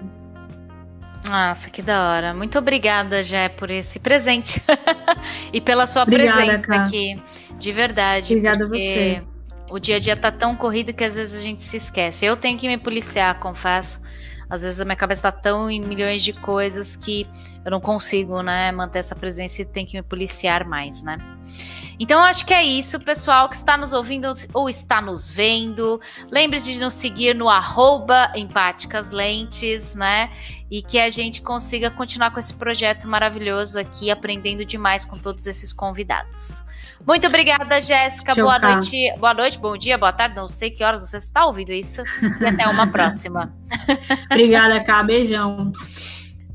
[1.28, 2.32] Nossa, que da hora.
[2.32, 4.62] Muito obrigada, Jé, por esse presente
[5.52, 7.20] e pela sua obrigada, presença aqui.
[7.58, 8.32] De verdade.
[8.32, 9.22] Obrigada a você.
[9.68, 12.24] O dia a dia tá tão corrido que às vezes a gente se esquece.
[12.24, 14.03] Eu tenho que me policiar, confesso.
[14.54, 17.26] Às vezes a minha cabeça tá tão em milhões de coisas que
[17.64, 21.18] eu não consigo, né, manter essa presença e tenho que me policiar mais, né?
[21.98, 26.00] Então, acho que é isso, pessoal que está nos ouvindo ou está nos vendo.
[26.30, 30.30] Lembre-se de nos seguir no arroba Empáticas Lentes, né?
[30.70, 35.46] E que a gente consiga continuar com esse projeto maravilhoso aqui, aprendendo demais com todos
[35.46, 36.64] esses convidados.
[37.06, 38.34] Muito obrigada, Jéssica.
[38.34, 40.34] Boa noite, boa noite, bom dia, boa tarde.
[40.34, 42.02] Não sei que horas você está ouvindo isso.
[42.40, 43.54] E até uma próxima.
[44.30, 45.02] Obrigada, Cá.
[45.02, 45.70] Beijão.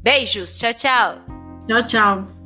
[0.01, 0.57] Beijos.
[0.57, 1.17] Tchau, tchau.
[1.67, 2.38] Tchau, tchau.